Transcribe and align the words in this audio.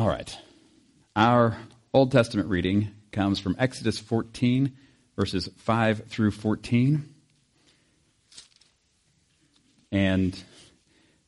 All 0.00 0.08
right. 0.08 0.34
Our 1.14 1.58
Old 1.92 2.10
Testament 2.10 2.48
reading 2.48 2.88
comes 3.12 3.38
from 3.38 3.54
Exodus 3.58 3.98
14, 3.98 4.74
verses 5.14 5.50
5 5.58 6.06
through 6.06 6.30
14. 6.30 7.06
And 9.92 10.42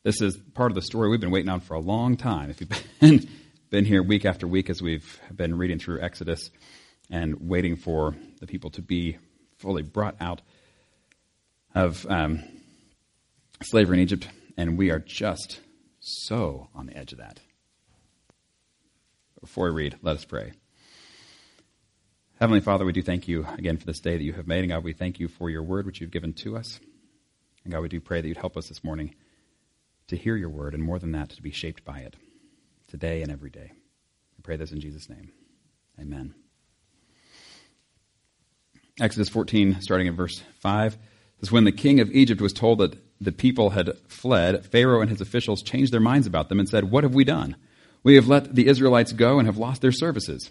this 0.04 0.22
is 0.22 0.38
part 0.54 0.70
of 0.70 0.74
the 0.74 0.80
story 0.80 1.10
we've 1.10 1.20
been 1.20 1.30
waiting 1.30 1.50
on 1.50 1.60
for 1.60 1.74
a 1.74 1.80
long 1.80 2.16
time. 2.16 2.48
If 2.48 2.62
you've 2.62 2.70
been, 3.00 3.28
been 3.68 3.84
here 3.84 4.02
week 4.02 4.24
after 4.24 4.48
week 4.48 4.70
as 4.70 4.80
we've 4.80 5.20
been 5.30 5.58
reading 5.58 5.78
through 5.78 6.00
Exodus 6.00 6.48
and 7.10 7.50
waiting 7.50 7.76
for 7.76 8.16
the 8.40 8.46
people 8.46 8.70
to 8.70 8.80
be 8.80 9.18
fully 9.58 9.82
brought 9.82 10.16
out 10.18 10.40
of 11.74 12.06
um, 12.08 12.42
slavery 13.62 13.98
in 13.98 14.02
Egypt, 14.02 14.30
and 14.56 14.78
we 14.78 14.90
are 14.90 14.98
just 14.98 15.60
so 16.00 16.68
on 16.74 16.86
the 16.86 16.96
edge 16.96 17.12
of 17.12 17.18
that. 17.18 17.38
Before 19.42 19.64
we 19.64 19.72
read, 19.72 19.96
let 20.02 20.14
us 20.14 20.24
pray. 20.24 20.52
Heavenly 22.38 22.60
Father, 22.60 22.84
we 22.84 22.92
do 22.92 23.02
thank 23.02 23.26
you 23.26 23.44
again 23.58 23.76
for 23.76 23.84
this 23.84 23.98
day 23.98 24.16
that 24.16 24.22
you 24.22 24.34
have 24.34 24.46
made. 24.46 24.60
And 24.60 24.68
God, 24.68 24.84
we 24.84 24.92
thank 24.92 25.18
you 25.18 25.26
for 25.26 25.50
your 25.50 25.64
word 25.64 25.84
which 25.84 26.00
you've 26.00 26.12
given 26.12 26.32
to 26.34 26.56
us. 26.56 26.78
And 27.64 27.72
God, 27.72 27.80
we 27.80 27.88
do 27.88 28.00
pray 28.00 28.20
that 28.20 28.28
you'd 28.28 28.36
help 28.36 28.56
us 28.56 28.68
this 28.68 28.84
morning 28.84 29.16
to 30.06 30.16
hear 30.16 30.36
your 30.36 30.48
word, 30.48 30.74
and 30.74 30.82
more 30.82 31.00
than 31.00 31.10
that, 31.12 31.30
to 31.30 31.42
be 31.42 31.50
shaped 31.50 31.84
by 31.84 31.98
it 31.98 32.14
today 32.86 33.20
and 33.20 33.32
every 33.32 33.50
day. 33.50 33.72
We 34.36 34.42
pray 34.44 34.56
this 34.56 34.70
in 34.70 34.80
Jesus' 34.80 35.08
name. 35.08 35.32
Amen. 36.00 36.34
Exodus 39.00 39.28
14, 39.28 39.80
starting 39.80 40.06
in 40.06 40.14
verse 40.14 40.40
5, 40.60 40.96
says, 41.40 41.50
When 41.50 41.64
the 41.64 41.72
king 41.72 41.98
of 41.98 42.12
Egypt 42.12 42.40
was 42.40 42.52
told 42.52 42.78
that 42.78 42.96
the 43.20 43.32
people 43.32 43.70
had 43.70 43.98
fled, 44.06 44.66
Pharaoh 44.66 45.00
and 45.00 45.10
his 45.10 45.20
officials 45.20 45.62
changed 45.62 45.92
their 45.92 46.00
minds 46.00 46.28
about 46.28 46.48
them 46.48 46.60
and 46.60 46.68
said, 46.68 46.92
What 46.92 47.02
have 47.02 47.14
we 47.14 47.24
done? 47.24 47.56
We 48.02 48.16
have 48.16 48.28
let 48.28 48.54
the 48.54 48.66
Israelites 48.66 49.12
go 49.12 49.38
and 49.38 49.46
have 49.46 49.58
lost 49.58 49.82
their 49.82 49.92
services. 49.92 50.50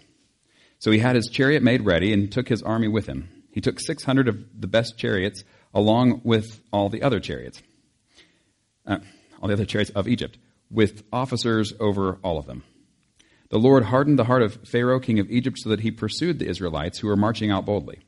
So 0.78 0.90
he 0.90 0.98
had 0.98 1.16
his 1.16 1.28
chariot 1.28 1.62
made 1.62 1.82
ready 1.82 2.12
and 2.12 2.30
took 2.30 2.48
his 2.48 2.62
army 2.62 2.88
with 2.88 3.06
him. 3.06 3.28
He 3.52 3.60
took 3.60 3.78
600 3.78 4.28
of 4.28 4.44
the 4.58 4.66
best 4.66 4.98
chariots 4.98 5.44
along 5.74 6.22
with 6.24 6.60
all 6.72 6.88
the 6.88 7.02
other 7.02 7.20
chariots, 7.20 7.62
uh, 8.86 8.98
all 9.40 9.48
the 9.48 9.54
other 9.54 9.64
chariots 9.64 9.90
of 9.90 10.08
Egypt, 10.08 10.38
with 10.70 11.02
officers 11.12 11.72
over 11.78 12.18
all 12.22 12.38
of 12.38 12.46
them. 12.46 12.64
The 13.50 13.58
Lord 13.58 13.84
hardened 13.84 14.18
the 14.18 14.24
heart 14.24 14.42
of 14.42 14.54
Pharaoh, 14.66 14.98
king 14.98 15.18
of 15.18 15.30
Egypt, 15.30 15.58
so 15.58 15.68
that 15.68 15.80
he 15.80 15.90
pursued 15.90 16.38
the 16.38 16.48
Israelites 16.48 16.98
who 16.98 17.08
were 17.08 17.16
marching 17.16 17.50
out 17.50 17.66
boldly. 17.66 18.00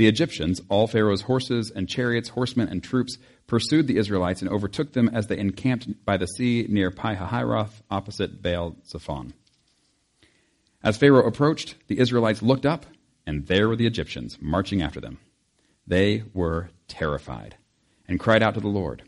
The 0.00 0.08
Egyptians, 0.08 0.62
all 0.70 0.86
Pharaoh's 0.86 1.20
horses 1.20 1.70
and 1.70 1.86
chariots, 1.86 2.30
horsemen 2.30 2.68
and 2.68 2.82
troops, 2.82 3.18
pursued 3.46 3.86
the 3.86 3.98
Israelites 3.98 4.40
and 4.40 4.50
overtook 4.50 4.94
them 4.94 5.10
as 5.10 5.26
they 5.26 5.36
encamped 5.36 6.06
by 6.06 6.16
the 6.16 6.24
sea 6.24 6.64
near 6.70 6.90
Pi-hahiroth, 6.90 7.82
opposite 7.90 8.40
Baal 8.40 8.76
Zephon. 8.88 9.34
As 10.82 10.96
Pharaoh 10.96 11.26
approached, 11.26 11.74
the 11.88 11.98
Israelites 11.98 12.40
looked 12.40 12.64
up, 12.64 12.86
and 13.26 13.46
there 13.46 13.68
were 13.68 13.76
the 13.76 13.86
Egyptians 13.86 14.38
marching 14.40 14.80
after 14.80 15.02
them. 15.02 15.18
They 15.86 16.22
were 16.32 16.70
terrified 16.88 17.56
and 18.08 18.18
cried 18.18 18.42
out 18.42 18.54
to 18.54 18.60
the 18.60 18.68
Lord. 18.68 19.02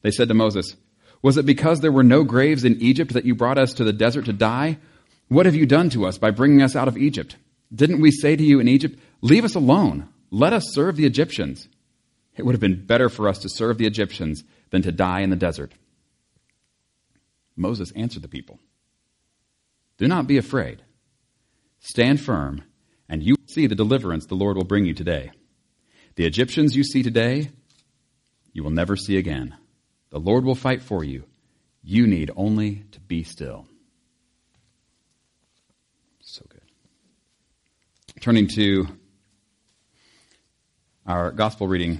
They 0.00 0.10
said 0.10 0.28
to 0.28 0.34
Moses, 0.34 0.74
Was 1.20 1.36
it 1.36 1.44
because 1.44 1.80
there 1.80 1.92
were 1.92 2.02
no 2.02 2.24
graves 2.24 2.64
in 2.64 2.80
Egypt 2.80 3.12
that 3.12 3.26
you 3.26 3.34
brought 3.34 3.58
us 3.58 3.74
to 3.74 3.84
the 3.84 3.92
desert 3.92 4.24
to 4.24 4.32
die? 4.32 4.78
What 5.28 5.44
have 5.44 5.54
you 5.54 5.66
done 5.66 5.90
to 5.90 6.06
us 6.06 6.16
by 6.16 6.30
bringing 6.30 6.62
us 6.62 6.74
out 6.74 6.88
of 6.88 6.96
Egypt? 6.96 7.36
Didn't 7.70 8.00
we 8.00 8.10
say 8.10 8.36
to 8.36 8.42
you 8.42 8.58
in 8.58 8.68
Egypt, 8.68 8.98
Leave 9.20 9.44
us 9.44 9.54
alone? 9.54 10.08
Let 10.30 10.52
us 10.52 10.64
serve 10.72 10.96
the 10.96 11.06
Egyptians. 11.06 11.68
It 12.36 12.44
would 12.44 12.54
have 12.54 12.60
been 12.60 12.86
better 12.86 13.08
for 13.08 13.28
us 13.28 13.38
to 13.40 13.48
serve 13.48 13.78
the 13.78 13.86
Egyptians 13.86 14.44
than 14.70 14.82
to 14.82 14.92
die 14.92 15.20
in 15.20 15.30
the 15.30 15.36
desert. 15.36 15.72
Moses 17.56 17.92
answered 17.94 18.22
the 18.22 18.28
people 18.28 18.58
Do 19.98 20.08
not 20.08 20.26
be 20.26 20.38
afraid. 20.38 20.82
Stand 21.80 22.20
firm, 22.20 22.62
and 23.08 23.22
you 23.22 23.34
will 23.34 23.52
see 23.52 23.66
the 23.66 23.74
deliverance 23.74 24.26
the 24.26 24.34
Lord 24.34 24.56
will 24.56 24.64
bring 24.64 24.84
you 24.84 24.94
today. 24.94 25.30
The 26.16 26.26
Egyptians 26.26 26.76
you 26.76 26.84
see 26.84 27.02
today, 27.02 27.50
you 28.52 28.62
will 28.62 28.70
never 28.70 28.96
see 28.96 29.16
again. 29.16 29.56
The 30.10 30.20
Lord 30.20 30.44
will 30.44 30.54
fight 30.54 30.82
for 30.82 31.02
you. 31.02 31.24
You 31.82 32.06
need 32.06 32.30
only 32.36 32.84
to 32.92 33.00
be 33.00 33.22
still. 33.22 33.66
So 36.20 36.44
good. 36.48 36.60
Turning 38.20 38.46
to 38.48 38.86
our 41.10 41.32
gospel 41.32 41.66
reading, 41.66 41.98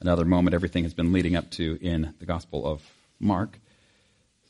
another 0.00 0.24
moment 0.24 0.52
everything 0.52 0.82
has 0.82 0.94
been 0.94 1.12
leading 1.12 1.36
up 1.36 1.48
to 1.48 1.78
in 1.80 2.12
the 2.18 2.26
Gospel 2.26 2.66
of 2.66 2.82
Mark. 3.20 3.60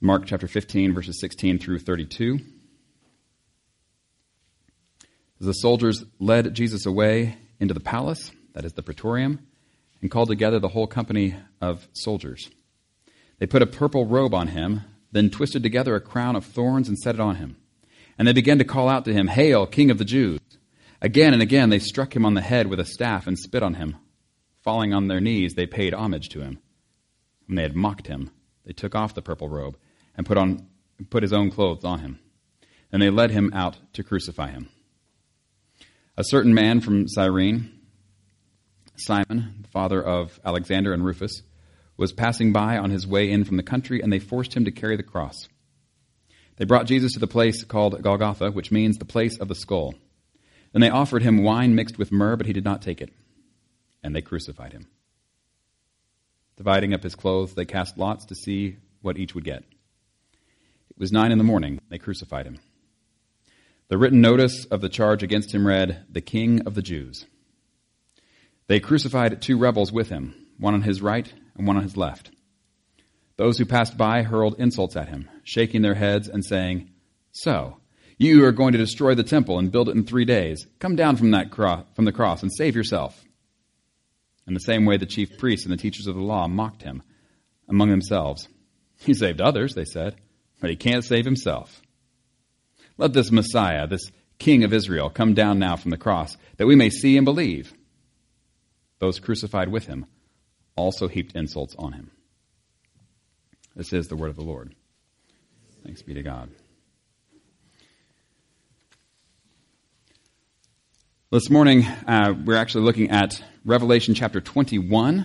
Mark 0.01 0.25
chapter 0.25 0.49
15, 0.49 0.95
verses 0.95 1.21
16 1.21 1.59
through 1.59 1.81
32. 1.81 2.39
As 5.41 5.47
the 5.47 5.53
soldiers 5.53 6.07
led 6.19 6.55
Jesus 6.55 6.87
away 6.87 7.37
into 7.59 7.75
the 7.75 7.81
palace, 7.81 8.33
that 8.55 8.65
is 8.65 8.73
the 8.73 8.83
praetorium, 8.83 9.47
and 10.01 10.11
called 10.11 10.31
together 10.31 10.59
the 10.59 10.69
whole 10.69 10.87
company 10.87 11.35
of 11.61 11.87
soldiers. 11.93 12.49
They 13.41 13.47
put 13.47 13.61
a 13.61 13.67
purple 13.67 14.07
robe 14.07 14.33
on 14.33 14.49
him, 14.49 14.85
then 15.12 15.29
twisted 15.29 15.62
together 15.62 15.97
a 15.97 16.01
crown 16.01 16.35
of 16.35 16.47
thorns 16.47 16.89
and 16.89 16.99
set 16.99 17.17
it 17.17 17.21
on 17.21 17.37
him. 17.37 17.57
And 18.17 18.27
they 18.27 18.33
began 18.33 18.57
to 18.57 18.65
call 18.65 18.89
out 18.89 19.05
to 19.05 19.12
him, 19.12 19.27
Hail, 19.27 19.67
King 19.67 19.91
of 19.91 19.99
the 19.99 20.07
Jews! 20.07 20.41
Again 21.03 21.33
and 21.33 21.43
again 21.43 21.71
they 21.71 21.78
struck 21.78 22.15
him 22.15 22.27
on 22.27 22.34
the 22.34 22.41
head 22.41 22.66
with 22.66 22.81
a 22.81 22.84
staff 22.84 23.27
and 23.27 23.38
spit 23.38 23.62
on 23.62 23.75
him. 23.75 23.97
Falling 24.62 24.93
on 24.93 25.09
their 25.09 25.21
knees, 25.21 25.55
they 25.55 25.66
paid 25.66 25.94
homage 25.94 26.28
to 26.31 26.41
him. 26.41 26.59
When 27.47 27.56
they 27.56 27.62
had 27.62 27.75
mocked 27.75 28.06
him, 28.06 28.31
they 28.66 28.72
took 28.72 28.94
off 28.94 29.15
the 29.15 29.22
purple 29.22 29.49
robe 29.49 29.78
and 30.15 30.27
put, 30.27 30.37
on, 30.37 30.69
put 31.09 31.22
his 31.22 31.33
own 31.33 31.50
clothes 31.50 31.84
on 31.84 32.00
him. 32.00 32.19
And 32.93 33.00
they 33.00 33.09
led 33.09 33.31
him 33.31 33.50
out 33.55 33.78
to 33.94 34.03
crucify 34.03 34.50
him. 34.50 34.69
A 36.16 36.25
certain 36.25 36.53
man 36.53 36.81
from 36.81 37.09
Cyrene, 37.09 37.72
Simon, 38.97 39.61
the 39.62 39.69
father 39.69 40.03
of 40.03 40.38
Alexander 40.44 40.93
and 40.93 41.05
Rufus, 41.05 41.43
was 41.97 42.12
passing 42.12 42.53
by 42.53 42.77
on 42.77 42.91
his 42.91 43.06
way 43.06 43.31
in 43.31 43.44
from 43.44 43.56
the 43.56 43.62
country, 43.62 44.03
and 44.03 44.12
they 44.12 44.19
forced 44.19 44.55
him 44.55 44.67
to 44.67 44.71
carry 44.71 44.97
the 44.97 45.03
cross. 45.03 45.49
They 46.56 46.67
brought 46.67 46.87
Jesus 46.87 47.12
to 47.12 47.19
the 47.19 47.27
place 47.27 47.65
called 47.65 48.03
Golgotha, 48.03 48.50
which 48.50 48.71
means 48.71 48.99
the 48.99 49.06
place 49.06 49.38
of 49.38 49.49
the 49.49 49.55
skull. 49.55 49.94
Then 50.72 50.81
they 50.81 50.91
offered 50.91 51.22
him 51.22 51.42
wine 51.42 51.75
mixed 51.75 51.98
with 51.98 52.12
myrrh, 52.12 52.36
but 52.36 52.47
he 52.47 52.53
did 52.53 52.64
not 52.64 52.82
take 52.82 53.00
it. 53.00 53.10
And 54.03 54.14
they 54.14 54.22
crucified 54.22 54.72
him. 54.72 54.86
Dividing 56.56 56.94
up 56.94 57.03
his 57.03 57.14
clothes, 57.14 57.54
they 57.54 57.64
cast 57.64 57.98
lots 57.98 58.26
to 58.26 58.34
see 58.34 58.76
what 59.03 59.19
each 59.19 59.34
would 59.34 59.44
get. 59.44 59.64
It 60.91 60.98
was 60.98 61.12
nine 61.12 61.32
in 61.32 61.38
the 61.38 61.44
morning. 61.44 61.81
They 61.88 61.98
crucified 61.98 62.47
him. 62.47 62.58
The 63.88 63.98
written 63.98 64.20
notice 64.20 64.66
of 64.66 64.81
the 64.81 64.88
charge 64.88 65.22
against 65.22 65.53
him 65.53 65.66
read, 65.66 66.04
The 66.10 66.20
King 66.20 66.60
of 66.66 66.75
the 66.75 66.82
Jews. 66.82 67.26
They 68.69 68.78
crucified 68.78 69.42
two 69.42 69.58
rebels 69.58 69.91
with 69.91 70.10
him, 70.10 70.34
one 70.58 70.75
on 70.75 70.82
his 70.82 71.02
right 71.02 71.32
and 71.56 71.66
one 71.66 71.76
on 71.76 71.82
his 71.82 71.97
left. 71.97 72.31
Those 73.37 73.58
who 73.58 73.64
passed 73.64 73.97
by 73.97 74.22
hurled 74.22 74.60
insults 74.60 74.97
at 74.97 75.08
him, 75.08 75.28
shaking 75.42 75.82
their 75.82 75.94
heads 75.94 76.28
and 76.28 76.44
saying, 76.44 76.91
So, 77.32 77.80
you 78.20 78.44
are 78.44 78.53
going 78.53 78.72
to 78.72 78.78
destroy 78.78 79.14
the 79.14 79.25
temple 79.25 79.58
and 79.58 79.72
build 79.72 79.88
it 79.88 79.97
in 79.97 80.04
three 80.04 80.26
days. 80.26 80.66
Come 80.78 80.94
down 80.94 81.16
from, 81.16 81.31
that 81.31 81.50
from 81.97 82.04
the 82.04 82.12
cross 82.12 82.42
and 82.42 82.53
save 82.53 82.76
yourself. 82.76 83.25
In 84.47 84.53
the 84.53 84.60
same 84.60 84.84
way, 84.84 84.98
the 84.98 85.06
chief 85.06 85.38
priests 85.38 85.64
and 85.64 85.72
the 85.72 85.81
teachers 85.81 86.06
of 86.06 86.16
the 86.16 86.20
law 86.20 86.47
mocked 86.47 86.82
him 86.82 87.03
among 87.66 87.88
themselves. 87.88 88.47
He 88.98 89.14
saved 89.14 89.41
others, 89.41 89.75
they 89.75 89.86
said, 89.86 90.16
but 90.60 90.69
he 90.69 90.76
can't 90.76 91.03
save 91.03 91.25
himself. 91.25 91.81
Let 92.98 93.14
this 93.14 93.32
Messiah, 93.32 93.86
this 93.86 94.12
King 94.38 94.64
of 94.64 94.75
Israel, 94.75 95.08
come 95.08 95.32
down 95.32 95.58
now 95.58 95.76
from 95.76 95.91
the 95.91 95.97
cross, 95.97 96.37
that 96.58 96.66
we 96.66 96.76
may 96.76 96.91
see 96.91 97.16
and 97.16 97.25
believe. 97.25 97.72
Those 98.98 99.19
crucified 99.19 99.69
with 99.70 99.87
him 99.87 100.04
also 100.76 101.08
heaped 101.08 101.34
insults 101.34 101.75
on 101.78 101.94
him. 101.94 102.10
This 103.75 103.94
is 103.94 104.08
the 104.08 104.16
word 104.16 104.28
of 104.28 104.37
the 104.37 104.42
Lord. 104.42 104.75
Thanks 105.84 106.02
be 106.02 106.12
to 106.12 106.22
God. 106.22 106.50
This 111.32 111.49
morning, 111.49 111.85
uh, 111.85 112.35
we're 112.44 112.56
actually 112.56 112.82
looking 112.82 113.11
at 113.11 113.41
Revelation 113.65 114.15
chapter 114.15 114.41
21, 114.41 115.19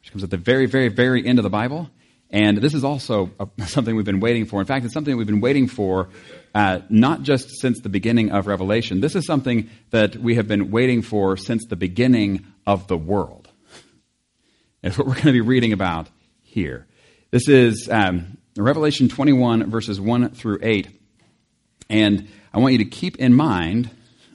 which 0.00 0.12
comes 0.12 0.22
at 0.22 0.28
the 0.28 0.36
very, 0.36 0.66
very, 0.66 0.88
very 0.88 1.26
end 1.26 1.38
of 1.38 1.44
the 1.44 1.48
Bible. 1.48 1.88
And 2.28 2.58
this 2.58 2.74
is 2.74 2.84
also 2.84 3.30
a, 3.40 3.48
something 3.66 3.96
we've 3.96 4.04
been 4.04 4.20
waiting 4.20 4.44
for. 4.44 4.60
In 4.60 4.66
fact, 4.66 4.84
it's 4.84 4.92
something 4.92 5.16
we've 5.16 5.26
been 5.26 5.40
waiting 5.40 5.66
for 5.66 6.10
uh, 6.54 6.80
not 6.90 7.22
just 7.22 7.58
since 7.58 7.80
the 7.80 7.88
beginning 7.88 8.32
of 8.32 8.46
Revelation. 8.46 9.00
This 9.00 9.16
is 9.16 9.24
something 9.24 9.70
that 9.92 10.14
we 10.16 10.34
have 10.34 10.46
been 10.46 10.70
waiting 10.70 11.00
for 11.00 11.38
since 11.38 11.64
the 11.64 11.76
beginning 11.76 12.44
of 12.66 12.86
the 12.86 12.98
world. 12.98 13.48
It's 14.82 14.98
what 14.98 15.06
we're 15.06 15.14
going 15.14 15.28
to 15.28 15.32
be 15.32 15.40
reading 15.40 15.72
about 15.72 16.10
here. 16.42 16.86
This 17.30 17.48
is 17.48 17.88
um, 17.90 18.36
Revelation 18.58 19.08
21, 19.08 19.70
verses 19.70 19.98
1 19.98 20.32
through 20.32 20.58
8. 20.60 20.86
And 21.88 22.28
I 22.52 22.58
want 22.58 22.72
you 22.72 22.78
to 22.80 22.90
keep 22.90 23.16
in 23.16 23.32
mind 23.32 23.88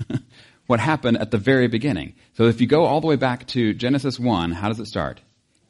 what 0.68 0.80
happened 0.80 1.18
at 1.18 1.32
the 1.32 1.38
very 1.38 1.68
beginning. 1.68 2.16
So 2.34 2.46
if 2.46 2.62
you 2.62 2.68
go 2.68 2.86
all 2.86 3.02
the 3.02 3.08
way 3.08 3.16
back 3.16 3.48
to 3.48 3.74
Genesis 3.74 4.20
1, 4.20 4.52
how 4.52 4.70
does 4.70 4.80
it 4.80 4.88
start? 4.88 5.22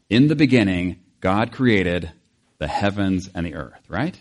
In 0.10 0.28
the 0.28 0.36
beginning, 0.36 1.00
God 1.20 1.52
created 1.52 2.12
the 2.60 2.68
heavens 2.68 3.30
and 3.34 3.46
the 3.46 3.56
earth, 3.56 3.82
right? 3.90 4.20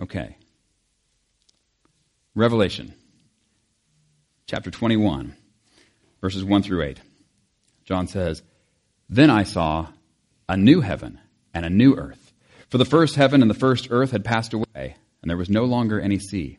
Okay. 0.00 0.36
Revelation 2.34 2.94
chapter 4.46 4.70
21, 4.70 5.36
verses 6.20 6.44
1 6.44 6.62
through 6.62 6.82
8. 6.82 7.00
John 7.84 8.06
says, 8.06 8.42
Then 9.08 9.30
I 9.30 9.44
saw 9.44 9.88
a 10.48 10.56
new 10.56 10.80
heaven 10.80 11.20
and 11.52 11.64
a 11.64 11.70
new 11.70 11.96
earth. 11.96 12.32
For 12.68 12.78
the 12.78 12.84
first 12.84 13.14
heaven 13.14 13.42
and 13.42 13.50
the 13.50 13.54
first 13.54 13.88
earth 13.90 14.10
had 14.10 14.24
passed 14.24 14.52
away, 14.52 14.96
and 15.22 15.30
there 15.30 15.36
was 15.36 15.50
no 15.50 15.64
longer 15.64 16.00
any 16.00 16.18
sea. 16.18 16.58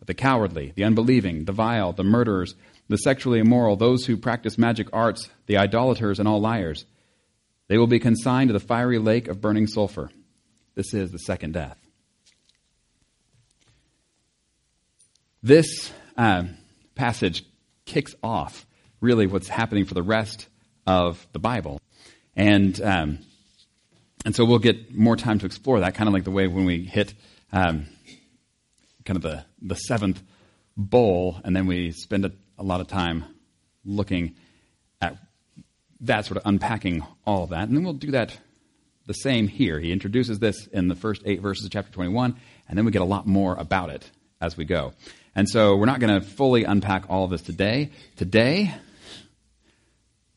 But 0.00 0.08
the 0.08 0.14
cowardly, 0.14 0.72
the 0.74 0.84
unbelieving, 0.84 1.44
the 1.44 1.52
vile, 1.52 1.92
the 1.92 2.02
murderers, 2.02 2.56
the 2.88 2.96
sexually 2.96 3.38
immoral, 3.38 3.76
those 3.76 4.06
who 4.06 4.16
practice 4.16 4.58
magic 4.58 4.88
arts, 4.92 5.30
the 5.46 5.58
idolaters, 5.58 6.18
and 6.18 6.26
all 6.26 6.40
liars, 6.40 6.86
they 7.68 7.78
will 7.78 7.86
be 7.86 8.00
consigned 8.00 8.48
to 8.48 8.52
the 8.52 8.58
fiery 8.58 8.98
lake 8.98 9.28
of 9.28 9.40
burning 9.40 9.68
sulfur. 9.68 10.10
This 10.74 10.92
is 10.94 11.12
the 11.12 11.18
second 11.18 11.52
death. 11.52 11.78
This 15.42 15.92
uh, 16.16 16.44
passage 16.94 17.44
kicks 17.84 18.14
off 18.22 18.66
really 19.00 19.26
what's 19.26 19.48
happening 19.48 19.84
for 19.84 19.94
the 19.94 20.02
rest 20.02 20.48
of 20.86 21.26
the 21.32 21.38
Bible. 21.38 21.80
And, 22.34 22.80
um, 22.80 23.18
and 24.24 24.34
so 24.34 24.44
we'll 24.44 24.58
get 24.58 24.94
more 24.94 25.16
time 25.16 25.38
to 25.38 25.46
explore 25.46 25.80
that, 25.80 25.94
kind 25.94 26.08
of 26.08 26.14
like 26.14 26.24
the 26.24 26.30
way 26.30 26.46
when 26.46 26.64
we 26.64 26.84
hit 26.84 27.14
um, 27.52 27.86
kind 29.10 29.16
of 29.16 29.22
the, 29.22 29.44
the 29.60 29.74
seventh 29.74 30.22
bowl, 30.76 31.40
and 31.42 31.56
then 31.56 31.66
we 31.66 31.90
spend 31.90 32.24
a, 32.24 32.30
a 32.56 32.62
lot 32.62 32.80
of 32.80 32.86
time 32.86 33.24
looking 33.84 34.36
at 35.00 35.16
that, 36.02 36.24
sort 36.26 36.36
of 36.36 36.44
unpacking 36.46 37.04
all 37.26 37.42
of 37.42 37.50
that. 37.50 37.66
And 37.66 37.76
then 37.76 37.82
we'll 37.82 37.92
do 37.92 38.12
that 38.12 38.38
the 39.06 39.12
same 39.14 39.48
here. 39.48 39.80
He 39.80 39.90
introduces 39.90 40.38
this 40.38 40.68
in 40.68 40.86
the 40.86 40.94
first 40.94 41.22
eight 41.26 41.40
verses 41.40 41.64
of 41.64 41.72
chapter 41.72 41.90
21, 41.90 42.36
and 42.68 42.78
then 42.78 42.84
we 42.84 42.92
get 42.92 43.02
a 43.02 43.04
lot 43.04 43.26
more 43.26 43.56
about 43.56 43.90
it 43.90 44.08
as 44.40 44.56
we 44.56 44.64
go. 44.64 44.92
And 45.34 45.48
so 45.48 45.74
we're 45.74 45.86
not 45.86 45.98
going 45.98 46.20
to 46.20 46.24
fully 46.24 46.62
unpack 46.62 47.06
all 47.08 47.24
of 47.24 47.30
this 47.32 47.42
today. 47.42 47.90
Today, 48.14 48.72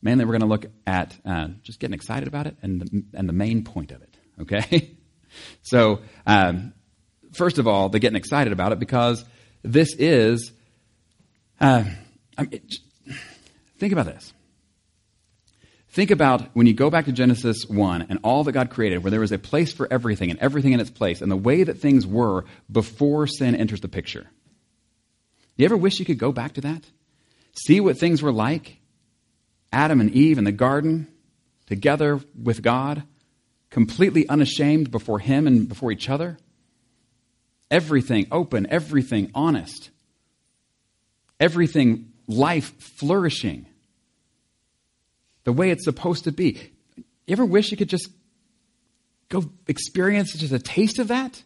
Mainly, 0.02 0.24
we're 0.24 0.32
going 0.32 0.40
to 0.40 0.46
look 0.48 0.66
at 0.84 1.16
uh, 1.24 1.48
just 1.62 1.78
getting 1.78 1.94
excited 1.94 2.26
about 2.26 2.48
it 2.48 2.56
and 2.60 2.80
the, 2.80 3.04
and 3.14 3.28
the 3.28 3.32
main 3.32 3.62
point 3.62 3.92
of 3.92 4.02
it. 4.02 4.14
Okay? 4.42 4.90
so, 5.62 6.00
um, 6.26 6.74
first 7.34 7.58
of 7.58 7.66
all, 7.66 7.88
they're 7.88 8.00
getting 8.00 8.16
excited 8.16 8.52
about 8.52 8.72
it 8.72 8.78
because 8.78 9.24
this 9.62 9.94
is. 9.98 10.52
Uh, 11.60 11.84
I 12.36 12.42
mean, 12.42 12.60
think 13.78 13.92
about 13.92 14.06
this. 14.06 14.32
Think 15.94 16.10
about 16.10 16.48
when 16.54 16.66
you 16.66 16.74
go 16.74 16.90
back 16.90 17.04
to 17.04 17.12
Genesis 17.12 17.66
1 17.68 18.06
and 18.08 18.18
all 18.24 18.42
that 18.42 18.52
God 18.52 18.70
created, 18.70 19.04
where 19.04 19.12
there 19.12 19.20
was 19.20 19.30
a 19.30 19.38
place 19.38 19.72
for 19.72 19.86
everything 19.92 20.28
and 20.28 20.40
everything 20.40 20.72
in 20.72 20.80
its 20.80 20.90
place, 20.90 21.22
and 21.22 21.30
the 21.30 21.36
way 21.36 21.62
that 21.62 21.78
things 21.78 22.04
were 22.04 22.44
before 22.70 23.28
sin 23.28 23.54
enters 23.54 23.80
the 23.80 23.86
picture. 23.88 24.26
You 25.56 25.64
ever 25.66 25.76
wish 25.76 26.00
you 26.00 26.04
could 26.04 26.18
go 26.18 26.32
back 26.32 26.54
to 26.54 26.62
that? 26.62 26.82
See 27.64 27.78
what 27.78 27.96
things 27.96 28.22
were 28.22 28.32
like 28.32 28.78
Adam 29.72 30.00
and 30.00 30.10
Eve 30.10 30.36
in 30.36 30.44
the 30.44 30.50
garden, 30.52 31.06
together 31.66 32.20
with 32.40 32.60
God, 32.60 33.04
completely 33.70 34.28
unashamed 34.28 34.90
before 34.90 35.20
Him 35.20 35.46
and 35.46 35.68
before 35.68 35.92
each 35.92 36.10
other. 36.10 36.38
Everything 37.74 38.28
open, 38.30 38.68
everything 38.70 39.32
honest, 39.34 39.90
everything 41.40 42.12
life 42.28 42.72
flourishing 42.78 43.66
the 45.42 45.52
way 45.52 45.70
it's 45.70 45.84
supposed 45.84 46.22
to 46.22 46.30
be. 46.30 46.70
You 46.96 47.32
ever 47.32 47.44
wish 47.44 47.72
you 47.72 47.76
could 47.76 47.88
just 47.88 48.10
go 49.28 49.50
experience 49.66 50.34
just 50.36 50.52
a 50.52 50.60
taste 50.60 51.00
of 51.00 51.08
that? 51.08 51.42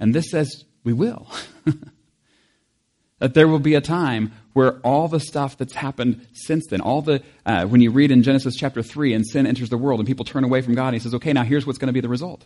And 0.00 0.12
this 0.12 0.28
says 0.28 0.64
we 0.82 0.92
will. 0.92 1.28
that 3.20 3.34
there 3.34 3.46
will 3.46 3.60
be 3.60 3.76
a 3.76 3.80
time 3.80 4.32
where 4.52 4.80
all 4.80 5.06
the 5.06 5.20
stuff 5.20 5.56
that's 5.56 5.74
happened 5.74 6.26
since 6.32 6.66
then, 6.70 6.80
all 6.80 7.02
the, 7.02 7.22
uh, 7.46 7.66
when 7.66 7.80
you 7.80 7.92
read 7.92 8.10
in 8.10 8.24
Genesis 8.24 8.56
chapter 8.56 8.82
3 8.82 9.14
and 9.14 9.24
sin 9.24 9.46
enters 9.46 9.70
the 9.70 9.78
world 9.78 10.00
and 10.00 10.08
people 10.08 10.24
turn 10.24 10.42
away 10.42 10.60
from 10.60 10.74
God, 10.74 10.92
he 10.92 10.98
says, 10.98 11.14
okay, 11.14 11.32
now 11.32 11.44
here's 11.44 11.64
what's 11.64 11.78
going 11.78 11.86
to 11.86 11.92
be 11.92 12.00
the 12.00 12.08
result. 12.08 12.44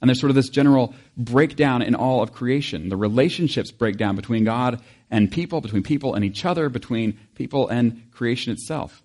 And 0.00 0.08
there's 0.08 0.20
sort 0.20 0.30
of 0.30 0.36
this 0.36 0.48
general 0.48 0.94
breakdown 1.16 1.82
in 1.82 1.94
all 1.94 2.22
of 2.22 2.32
creation. 2.32 2.88
The 2.88 2.96
relationships 2.96 3.70
break 3.70 3.98
down 3.98 4.16
between 4.16 4.44
God 4.44 4.80
and 5.10 5.30
people, 5.30 5.60
between 5.60 5.82
people 5.82 6.14
and 6.14 6.24
each 6.24 6.44
other, 6.44 6.68
between 6.68 7.18
people 7.34 7.68
and 7.68 8.10
creation 8.10 8.52
itself. 8.52 9.02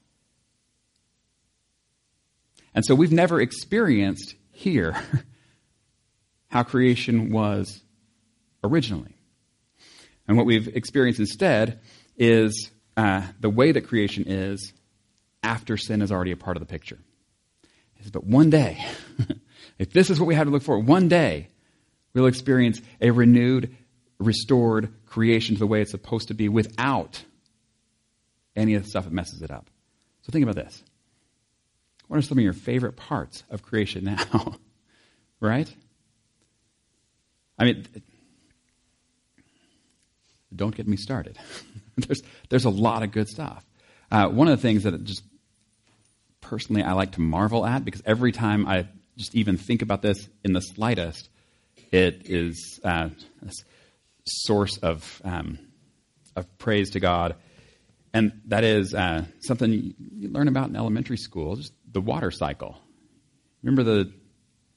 And 2.74 2.86
so 2.86 2.96
we've 2.96 3.12
never 3.12 3.42
experienced 3.42 4.36
here 4.52 4.96
how 6.48 6.64
creation 6.64 7.32
was 7.32 7.82
originally. 8.64 9.16
And 10.28 10.38
what 10.38 10.46
we've 10.46 10.68
experienced 10.70 11.20
instead 11.20 11.80
is 12.18 12.72
uh, 12.98 13.24
the 13.40 13.50
way 13.50 13.72
that 13.72 13.88
creation 13.88 14.26
is 14.28 14.74
after 15.44 15.78
sin 15.78 16.02
is 16.02 16.12
already 16.12 16.32
a 16.32 16.38
part 16.38 16.58
of 16.58 16.62
the 16.62 16.68
picture. 16.68 17.00
But 18.12 18.26
one 18.26 18.50
day, 18.50 18.84
if 19.78 19.92
this 19.92 20.10
is 20.10 20.20
what 20.20 20.28
we 20.28 20.36
have 20.36 20.48
to 20.48 20.52
look 20.52 20.64
for, 20.64 20.80
one 20.80 21.08
day 21.08 21.50
we'll 22.14 22.28
experience 22.28 22.82
a 23.02 23.12
renewed, 23.12 23.76
restored 24.20 24.94
creation 25.06 25.56
to 25.56 25.60
the 25.60 25.68
way 25.68 25.82
it's 25.82 25.92
supposed 25.92 26.30
to 26.30 26.34
be 26.34 26.50
without 26.50 27.24
any 28.56 28.76
of 28.76 28.84
the 28.84 28.90
stuff 28.90 29.04
that 29.04 29.14
messes 29.14 29.42
it 29.42 29.52
up. 29.52 29.70
So 30.22 30.32
think 30.32 30.44
about 30.44 30.56
this. 30.56 30.84
What 32.08 32.18
are 32.18 32.22
some 32.22 32.38
of 32.38 32.44
your 32.44 32.54
favorite 32.54 32.96
parts 32.96 33.44
of 33.50 33.64
creation 33.64 34.06
now? 34.06 34.56
right? 35.40 35.74
I 37.58 37.66
mean, 37.66 37.86
don't 40.56 40.76
get 40.76 40.88
me 40.88 40.98
started. 40.98 41.38
there's, 41.98 42.22
there's 42.50 42.66
a 42.66 42.70
lot 42.70 43.04
of 43.04 43.12
good 43.12 43.28
stuff. 43.28 43.66
Uh, 44.12 44.30
one 44.30 44.48
of 44.48 44.58
the 44.58 44.62
things 44.62 44.84
that 44.84 45.04
just 45.04 45.24
personally 46.42 46.84
I 46.84 46.94
like 46.94 47.14
to 47.14 47.22
marvel 47.22 47.66
at, 47.66 47.84
because 47.84 48.02
every 48.06 48.32
time 48.32 48.68
I 48.68 48.88
just 49.18 49.36
even 49.36 49.58
think 49.58 49.82
about 49.82 50.02
this 50.02 50.28
in 50.44 50.54
the 50.54 50.62
slightest, 50.62 51.30
it 51.92 52.24
is 52.26 52.80
uh, 52.84 53.10
a 53.46 53.52
source 54.26 54.78
of, 54.78 55.22
um, 55.24 55.60
of 56.36 56.58
praise 56.58 56.92
to 56.92 57.00
God. 57.00 57.36
And 58.14 58.42
that 58.48 58.64
is 58.64 58.94
uh, 58.94 59.26
something 59.40 59.94
you 60.18 60.30
learn 60.30 60.48
about 60.48 60.70
in 60.70 60.76
elementary 60.76 61.18
school, 61.18 61.58
just 61.58 61.74
the 61.92 62.02
water 62.02 62.32
cycle. 62.32 62.78
Remember 63.62 63.84
the, 63.84 64.14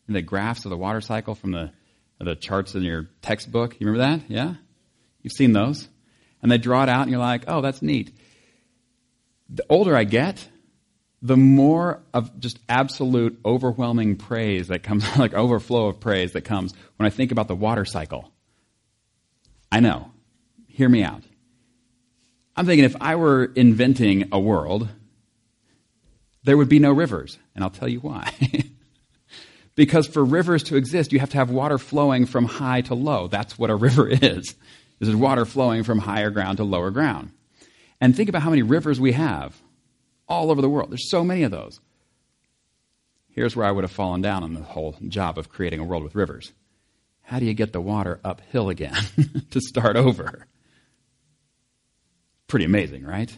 the 0.08 0.22
graphs 0.22 0.64
of 0.64 0.70
the 0.70 0.76
water 0.76 1.00
cycle 1.00 1.34
from 1.34 1.52
the, 1.52 1.72
the 2.18 2.34
charts 2.34 2.74
in 2.74 2.82
your 2.82 3.08
textbook? 3.22 3.80
You 3.80 3.86
remember 3.86 4.18
that? 4.18 4.30
Yeah? 4.30 4.54
You've 5.22 5.32
seen 5.32 5.52
those. 5.52 5.88
And 6.42 6.50
they 6.50 6.58
draw 6.58 6.84
it 6.84 6.88
out, 6.88 7.02
and 7.02 7.10
you're 7.10 7.20
like, 7.20 7.44
oh, 7.48 7.60
that's 7.60 7.82
neat. 7.82 8.16
The 9.50 9.64
older 9.68 9.96
I 9.96 10.04
get, 10.04 10.46
the 11.20 11.36
more 11.36 12.02
of 12.14 12.38
just 12.38 12.58
absolute 12.68 13.38
overwhelming 13.44 14.16
praise 14.16 14.68
that 14.68 14.82
comes, 14.82 15.04
like 15.18 15.34
overflow 15.34 15.88
of 15.88 16.00
praise 16.00 16.32
that 16.32 16.42
comes 16.42 16.72
when 16.96 17.06
I 17.06 17.10
think 17.10 17.32
about 17.32 17.48
the 17.48 17.56
water 17.56 17.84
cycle. 17.84 18.32
I 19.70 19.80
know. 19.80 20.10
Hear 20.68 20.88
me 20.88 21.02
out. 21.02 21.22
I'm 22.56 22.66
thinking 22.66 22.84
if 22.84 22.96
I 23.00 23.16
were 23.16 23.44
inventing 23.44 24.28
a 24.32 24.40
world, 24.40 24.88
there 26.44 26.56
would 26.56 26.68
be 26.68 26.78
no 26.78 26.92
rivers. 26.92 27.38
And 27.54 27.62
I'll 27.62 27.70
tell 27.70 27.88
you 27.88 28.00
why. 28.00 28.32
Because 29.78 30.08
for 30.08 30.24
rivers 30.24 30.64
to 30.64 30.76
exist, 30.76 31.12
you 31.12 31.20
have 31.20 31.30
to 31.30 31.36
have 31.36 31.50
water 31.50 31.78
flowing 31.78 32.26
from 32.26 32.46
high 32.46 32.80
to 32.80 32.96
low. 32.96 33.28
That's 33.28 33.56
what 33.56 33.70
a 33.70 33.76
river 33.76 34.08
is. 34.10 34.56
This 34.98 35.08
is 35.08 35.14
water 35.14 35.44
flowing 35.44 35.84
from 35.84 36.00
higher 36.00 36.30
ground 36.30 36.56
to 36.56 36.64
lower 36.64 36.90
ground. 36.90 37.30
And 38.00 38.16
think 38.16 38.28
about 38.28 38.42
how 38.42 38.50
many 38.50 38.62
rivers 38.62 38.98
we 38.98 39.12
have 39.12 39.56
all 40.28 40.50
over 40.50 40.60
the 40.60 40.68
world. 40.68 40.90
There's 40.90 41.10
so 41.10 41.24
many 41.24 41.42
of 41.42 41.50
those. 41.50 41.80
Here's 43.30 43.54
where 43.54 43.66
I 43.66 43.70
would 43.70 43.84
have 43.84 43.92
fallen 43.92 44.20
down 44.20 44.42
on 44.42 44.54
the 44.54 44.62
whole 44.62 44.96
job 45.06 45.38
of 45.38 45.48
creating 45.48 45.80
a 45.80 45.84
world 45.84 46.02
with 46.02 46.14
rivers. 46.14 46.52
How 47.22 47.38
do 47.38 47.44
you 47.44 47.54
get 47.54 47.72
the 47.72 47.80
water 47.80 48.20
uphill 48.24 48.68
again 48.68 48.96
to 49.50 49.60
start 49.60 49.96
over? 49.96 50.46
Pretty 52.46 52.64
amazing, 52.64 53.04
right? 53.04 53.30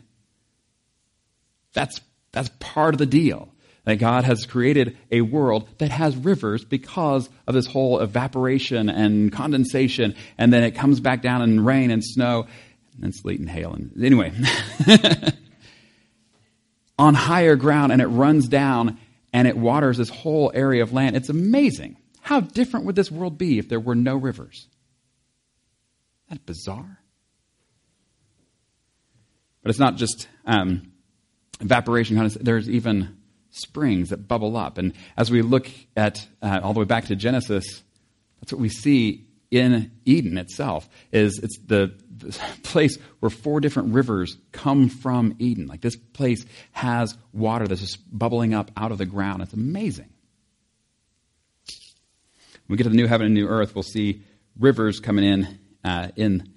That's, 1.73 2.01
that's 2.33 2.51
part 2.61 2.95
of 2.95 2.99
the 2.99 3.07
deal. 3.07 3.53
That 3.85 3.97
God 3.97 4.25
has 4.25 4.45
created 4.45 4.97
a 5.11 5.23
world 5.23 5.67
that 5.79 5.91
has 5.91 6.15
rivers 6.15 6.65
because 6.65 7.29
of 7.47 7.55
this 7.55 7.67
whole 7.67 8.01
evaporation 8.01 8.91
and 8.91 9.33
condensation, 9.33 10.15
and 10.37 10.53
then 10.53 10.63
it 10.63 10.73
comes 10.73 11.01
back 11.01 11.23
down 11.23 11.41
in 11.43 11.65
rain 11.65 11.91
and 11.91 12.05
snow, 12.05 12.47
and 13.03 13.15
sleet 13.15 13.41
and 13.41 13.49
hail. 13.49 13.73
And 13.73 13.91
anyway, 14.05 14.33
on 17.01 17.15
higher 17.15 17.57
ground, 17.57 17.93
and 17.93 18.03
it 18.03 18.09
runs 18.09 18.47
down 18.47 18.99
and 19.33 19.49
it 19.49 19.57
waters 19.57 19.97
this 19.97 20.11
whole 20.11 20.53
area 20.53 20.83
of 20.83 20.93
land. 20.93 21.17
It's 21.17 21.31
amazing. 21.31 21.97
How 22.21 22.41
different 22.41 22.85
would 22.85 22.95
this 22.95 23.11
world 23.11 23.39
be 23.39 23.59
if 23.59 23.71
there 23.71 23.81
were 23.81 23.95
no 23.95 24.17
rivers? 24.17 24.69
Isn't 26.27 26.41
that 26.41 26.47
bizarre? 26.47 27.01
But 29.63 29.71
it's 29.71 29.79
not 29.79 29.97
just 29.97 30.29
um, 30.45 30.93
evaporation. 31.61 32.31
There's 32.39 32.69
even 32.69 33.17
springs 33.51 34.11
that 34.11 34.29
bubble 34.29 34.59
up. 34.59 34.77
And 34.77 34.93
as 35.17 35.31
we 35.31 35.41
look 35.41 35.71
at 35.97 36.27
uh, 36.43 36.61
all 36.63 36.75
the 36.75 36.81
way 36.81 36.87
back 36.87 37.07
to 37.07 37.17
Genesis, 37.17 37.83
that's 38.41 38.53
what 38.53 38.61
we 38.61 38.69
see 38.69 39.27
in 39.51 39.91
Eden 40.05 40.37
itself. 40.37 40.87
Is 41.13 41.39
it's 41.43 41.59
the, 41.67 41.99
the 42.21 42.39
place 42.63 42.99
where 43.21 43.31
four 43.31 43.61
different 43.61 43.95
rivers 43.95 44.37
come 44.53 44.89
from 44.89 45.35
Eden. 45.39 45.67
Like 45.67 45.81
this 45.81 45.97
place 45.97 46.45
has 46.73 47.17
water 47.33 47.67
that's 47.67 47.81
just 47.81 47.99
bubbling 48.17 48.55
up 48.55 48.71
out 48.77 48.93
of 48.93 48.99
the 48.99 49.07
ground. 49.07 49.43
It's 49.43 49.53
amazing. 49.53 50.09
When 52.67 52.75
we 52.75 52.77
get 52.77 52.85
to 52.85 52.91
the 52.91 52.97
new 52.97 53.07
heaven 53.07 53.27
and 53.27 53.35
new 53.35 53.49
earth, 53.49 53.75
we'll 53.75 53.83
see 53.83 54.23
rivers 54.59 55.01
coming 55.01 55.25
in 55.25 55.59
uh, 55.83 56.09
in 56.17 56.53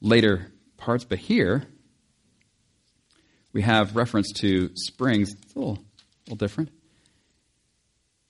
later 0.00 0.52
parts. 0.76 1.04
But 1.04 1.18
here, 1.18 1.66
we 3.52 3.62
have 3.62 3.96
reference 3.96 4.32
to 4.40 4.70
springs. 4.74 5.32
It's 5.32 5.54
a 5.54 5.58
little, 5.58 5.78
little 6.26 6.36
different. 6.36 6.70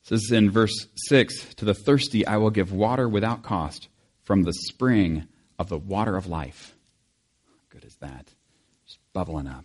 This 0.09 0.23
is 0.23 0.31
in 0.31 0.53
verse 0.53 0.87
6 1.09 1.55
To 1.57 1.65
the 1.65 1.75
thirsty 1.75 2.25
I 2.25 2.37
will 2.37 2.51
give 2.51 2.73
water 2.73 3.09
without 3.09 3.43
cost 3.43 3.89
from 4.23 4.45
the 4.45 4.53
spring 4.53 5.27
of 5.59 5.69
the 5.69 5.79
water 5.79 6.17
of 6.17 6.27
life. 6.27 6.75
How 7.47 7.55
good 7.71 7.85
is 7.85 7.97
that? 7.97 8.31
Just 8.87 8.99
bubbling 9.13 9.47
up. 9.47 9.65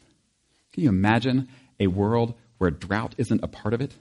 Can 0.74 0.84
you 0.84 0.90
imagine 0.90 1.50
a 1.80 1.88
world 1.88 2.34
where 2.58 2.72
drought 2.72 3.16
isn't 3.18 3.44
a 3.44 3.48
part 3.48 3.74
of 3.74 3.82
it? 3.82 3.94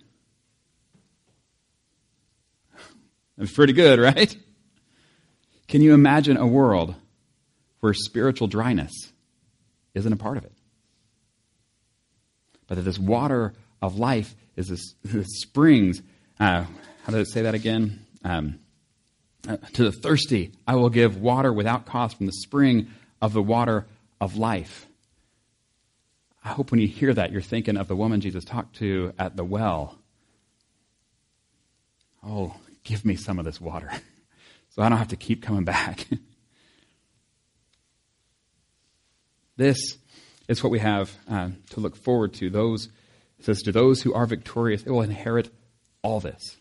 That's 3.36 3.52
pretty 3.52 3.72
good, 3.72 3.98
right? 3.98 4.36
Can 5.66 5.82
you 5.82 5.94
imagine 5.94 6.36
a 6.36 6.46
world 6.46 6.94
where 7.80 7.94
spiritual 7.94 8.48
dryness 8.48 8.92
isn't 9.94 10.12
a 10.12 10.16
part 10.16 10.36
of 10.36 10.44
it? 10.44 10.52
But 12.66 12.76
that 12.76 12.82
this 12.82 12.98
water 12.98 13.54
of 13.80 13.98
life 13.98 14.34
is 14.56 14.68
this, 14.68 14.94
this 15.04 15.40
springs. 15.40 16.02
Uh, 16.38 16.64
how 17.04 17.12
did 17.12 17.20
it 17.20 17.28
say 17.28 17.42
that 17.42 17.54
again? 17.54 18.04
Um, 18.24 18.58
uh, 19.48 19.56
to 19.74 19.84
the 19.84 19.92
thirsty, 19.92 20.52
I 20.66 20.76
will 20.76 20.90
give 20.90 21.16
water 21.16 21.52
without 21.52 21.86
cost 21.86 22.16
from 22.16 22.26
the 22.26 22.32
spring 22.32 22.88
of 23.20 23.32
the 23.32 23.42
water 23.42 23.86
of 24.20 24.36
life. 24.36 24.86
I 26.44 26.50
hope 26.50 26.70
when 26.70 26.80
you 26.80 26.88
hear 26.88 27.12
that, 27.12 27.32
you're 27.32 27.42
thinking 27.42 27.76
of 27.76 27.88
the 27.88 27.96
woman 27.96 28.20
Jesus 28.20 28.44
talked 28.44 28.76
to 28.76 29.12
at 29.18 29.36
the 29.36 29.44
well. 29.44 29.98
Oh, 32.24 32.54
give 32.84 33.04
me 33.04 33.16
some 33.16 33.38
of 33.38 33.44
this 33.44 33.60
water 33.60 33.90
so 34.70 34.82
I 34.82 34.88
don't 34.88 34.98
have 34.98 35.08
to 35.08 35.16
keep 35.16 35.42
coming 35.42 35.64
back. 35.64 36.06
this 39.56 39.78
is 40.48 40.62
what 40.62 40.70
we 40.70 40.78
have 40.78 41.10
uh, 41.30 41.50
to 41.70 41.80
look 41.80 41.96
forward 41.96 42.34
to. 42.34 42.50
Those 42.50 42.88
says 43.40 43.62
to 43.62 43.72
those 43.72 44.02
who 44.02 44.14
are 44.14 44.26
victorious, 44.26 44.82
they 44.82 44.90
will 44.90 45.02
inherit 45.02 45.50
all 46.02 46.20
this. 46.20 46.56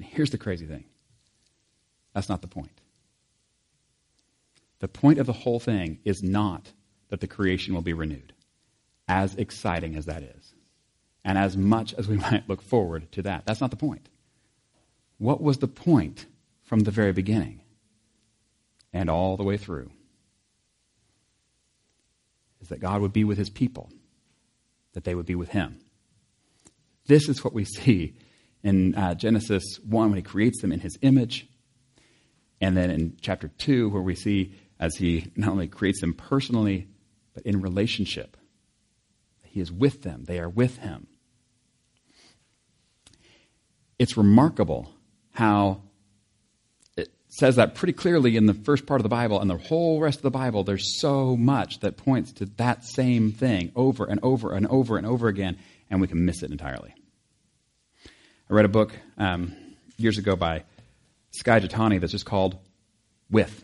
And 0.00 0.08
here's 0.08 0.30
the 0.30 0.38
crazy 0.38 0.64
thing. 0.64 0.84
That's 2.14 2.30
not 2.30 2.40
the 2.40 2.48
point. 2.48 2.80
The 4.78 4.88
point 4.88 5.18
of 5.18 5.26
the 5.26 5.34
whole 5.34 5.60
thing 5.60 5.98
is 6.06 6.22
not 6.22 6.72
that 7.10 7.20
the 7.20 7.26
creation 7.26 7.74
will 7.74 7.82
be 7.82 7.92
renewed, 7.92 8.32
as 9.06 9.34
exciting 9.34 9.96
as 9.96 10.06
that 10.06 10.22
is 10.22 10.54
and 11.22 11.36
as 11.36 11.54
much 11.54 11.92
as 11.92 12.08
we 12.08 12.16
might 12.30 12.48
look 12.48 12.62
forward 12.62 13.12
to 13.12 13.20
that. 13.20 13.44
That's 13.44 13.60
not 13.60 13.68
the 13.68 13.76
point. 13.76 14.08
What 15.18 15.42
was 15.42 15.58
the 15.58 15.68
point 15.68 16.24
from 16.62 16.80
the 16.80 16.90
very 16.90 17.12
beginning 17.12 17.60
and 18.94 19.10
all 19.10 19.36
the 19.36 19.44
way 19.44 19.58
through? 19.58 19.90
Is 22.62 22.68
that 22.68 22.80
God 22.80 23.02
would 23.02 23.12
be 23.12 23.24
with 23.24 23.36
his 23.36 23.50
people, 23.50 23.90
that 24.94 25.04
they 25.04 25.14
would 25.14 25.26
be 25.26 25.34
with 25.34 25.50
him. 25.50 25.78
This 27.06 27.28
is 27.28 27.44
what 27.44 27.52
we 27.52 27.64
see 27.66 28.14
in 28.62 28.94
uh, 28.94 29.14
Genesis 29.14 29.78
1 29.84 30.10
when 30.10 30.16
he 30.16 30.22
creates 30.22 30.60
them 30.60 30.72
in 30.72 30.80
his 30.80 30.98
image. 31.02 31.48
And 32.60 32.76
then 32.76 32.90
in 32.90 33.16
chapter 33.20 33.48
2, 33.48 33.88
where 33.88 34.02
we 34.02 34.14
see 34.14 34.54
as 34.78 34.96
he 34.96 35.30
not 35.36 35.50
only 35.50 35.68
creates 35.68 36.00
them 36.00 36.14
personally, 36.14 36.88
but 37.34 37.44
in 37.44 37.60
relationship. 37.60 38.36
He 39.42 39.60
is 39.60 39.70
with 39.70 40.02
them, 40.02 40.24
they 40.24 40.38
are 40.38 40.48
with 40.48 40.78
him. 40.78 41.06
It's 43.98 44.16
remarkable 44.16 44.90
how 45.32 45.82
it 46.96 47.08
says 47.28 47.56
that 47.56 47.74
pretty 47.74 47.92
clearly 47.92 48.36
in 48.36 48.46
the 48.46 48.54
first 48.54 48.86
part 48.86 49.00
of 49.00 49.02
the 49.02 49.10
Bible 49.10 49.40
and 49.40 49.50
the 49.50 49.58
whole 49.58 50.00
rest 50.00 50.18
of 50.20 50.22
the 50.22 50.30
Bible. 50.30 50.64
There's 50.64 50.98
so 51.00 51.36
much 51.36 51.80
that 51.80 51.96
points 51.96 52.32
to 52.34 52.46
that 52.56 52.84
same 52.84 53.32
thing 53.32 53.72
over 53.76 54.06
and 54.06 54.20
over 54.22 54.52
and 54.52 54.66
over 54.68 54.96
and 54.96 55.06
over 55.06 55.28
again, 55.28 55.58
and 55.90 56.00
we 56.00 56.06
can 56.06 56.24
miss 56.24 56.42
it 56.42 56.50
entirely. 56.50 56.94
I 58.50 58.52
read 58.52 58.64
a 58.64 58.68
book 58.68 58.92
um, 59.16 59.54
years 59.96 60.18
ago 60.18 60.34
by 60.34 60.64
Skye 61.30 61.60
Jethani 61.60 62.00
that's 62.00 62.10
just 62.10 62.26
called 62.26 62.58
With. 63.30 63.62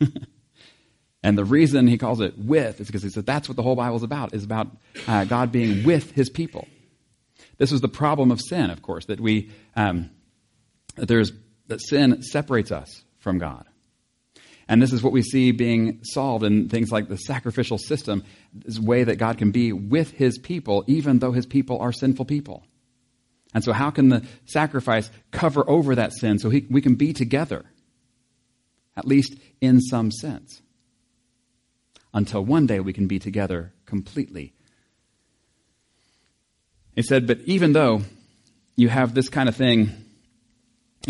and 1.22 1.38
the 1.38 1.44
reason 1.44 1.86
he 1.86 1.98
calls 1.98 2.20
it 2.20 2.36
with 2.36 2.80
is 2.80 2.88
because 2.88 3.04
he 3.04 3.10
said 3.10 3.26
that's 3.26 3.48
what 3.48 3.54
the 3.54 3.62
whole 3.62 3.76
Bible 3.76 3.94
is 3.94 4.02
about, 4.02 4.34
is 4.34 4.42
about 4.42 4.66
uh, 5.06 5.24
God 5.24 5.52
being 5.52 5.84
with 5.84 6.10
his 6.10 6.28
people. 6.28 6.66
This 7.58 7.70
was 7.70 7.80
the 7.80 7.86
problem 7.86 8.32
of 8.32 8.40
sin, 8.40 8.70
of 8.70 8.82
course, 8.82 9.04
that 9.04 9.20
we 9.20 9.52
um, 9.76 10.10
that 10.96 11.06
there's 11.06 11.30
that 11.68 11.80
sin 11.80 12.24
separates 12.24 12.72
us 12.72 13.04
from 13.20 13.38
God. 13.38 13.66
And 14.66 14.82
this 14.82 14.92
is 14.92 15.00
what 15.00 15.12
we 15.12 15.22
see 15.22 15.52
being 15.52 16.00
solved 16.02 16.44
in 16.44 16.68
things 16.68 16.90
like 16.90 17.08
the 17.08 17.18
sacrificial 17.18 17.78
system, 17.78 18.24
this 18.52 18.80
way 18.80 19.04
that 19.04 19.16
God 19.16 19.38
can 19.38 19.52
be 19.52 19.72
with 19.72 20.10
his 20.10 20.38
people, 20.38 20.82
even 20.88 21.20
though 21.20 21.32
his 21.32 21.46
people 21.46 21.78
are 21.78 21.92
sinful 21.92 22.24
people. 22.24 22.64
And 23.54 23.62
so, 23.62 23.72
how 23.72 23.90
can 23.90 24.08
the 24.08 24.24
sacrifice 24.46 25.10
cover 25.30 25.68
over 25.68 25.94
that 25.94 26.12
sin 26.12 26.38
so 26.38 26.50
he, 26.50 26.66
we 26.70 26.80
can 26.80 26.94
be 26.94 27.12
together, 27.12 27.64
at 28.96 29.06
least 29.06 29.34
in 29.60 29.80
some 29.80 30.10
sense, 30.10 30.62
until 32.14 32.44
one 32.44 32.66
day 32.66 32.80
we 32.80 32.92
can 32.92 33.06
be 33.06 33.18
together 33.18 33.72
completely. 33.86 34.54
He 36.94 37.02
said, 37.02 37.26
But 37.26 37.40
even 37.40 37.72
though 37.72 38.02
you 38.76 38.88
have 38.88 39.14
this 39.14 39.28
kind 39.28 39.48
of 39.48 39.56
thing 39.56 39.90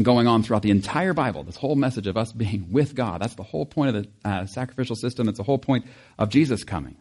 going 0.01 0.27
on 0.27 0.43
throughout 0.43 0.63
the 0.63 0.71
entire 0.71 1.13
Bible, 1.13 1.45
this 1.45 1.57
whole 1.57 1.77
message 1.77 2.07
of 2.07 2.17
us 2.17 2.33
being 2.33 2.73
with 2.73 2.95
God, 2.95 3.21
that's 3.21 3.35
the 3.35 3.43
whole 3.43 3.67
point 3.67 3.95
of 3.95 4.03
the 4.03 4.29
uh, 4.29 4.47
sacrificial 4.47 4.97
system, 4.97 5.29
it's 5.29 5.39
the 5.39 5.45
whole 5.45 5.59
point 5.59 5.87
of 6.19 6.29
Jesus 6.29 6.65
coming 6.65 6.97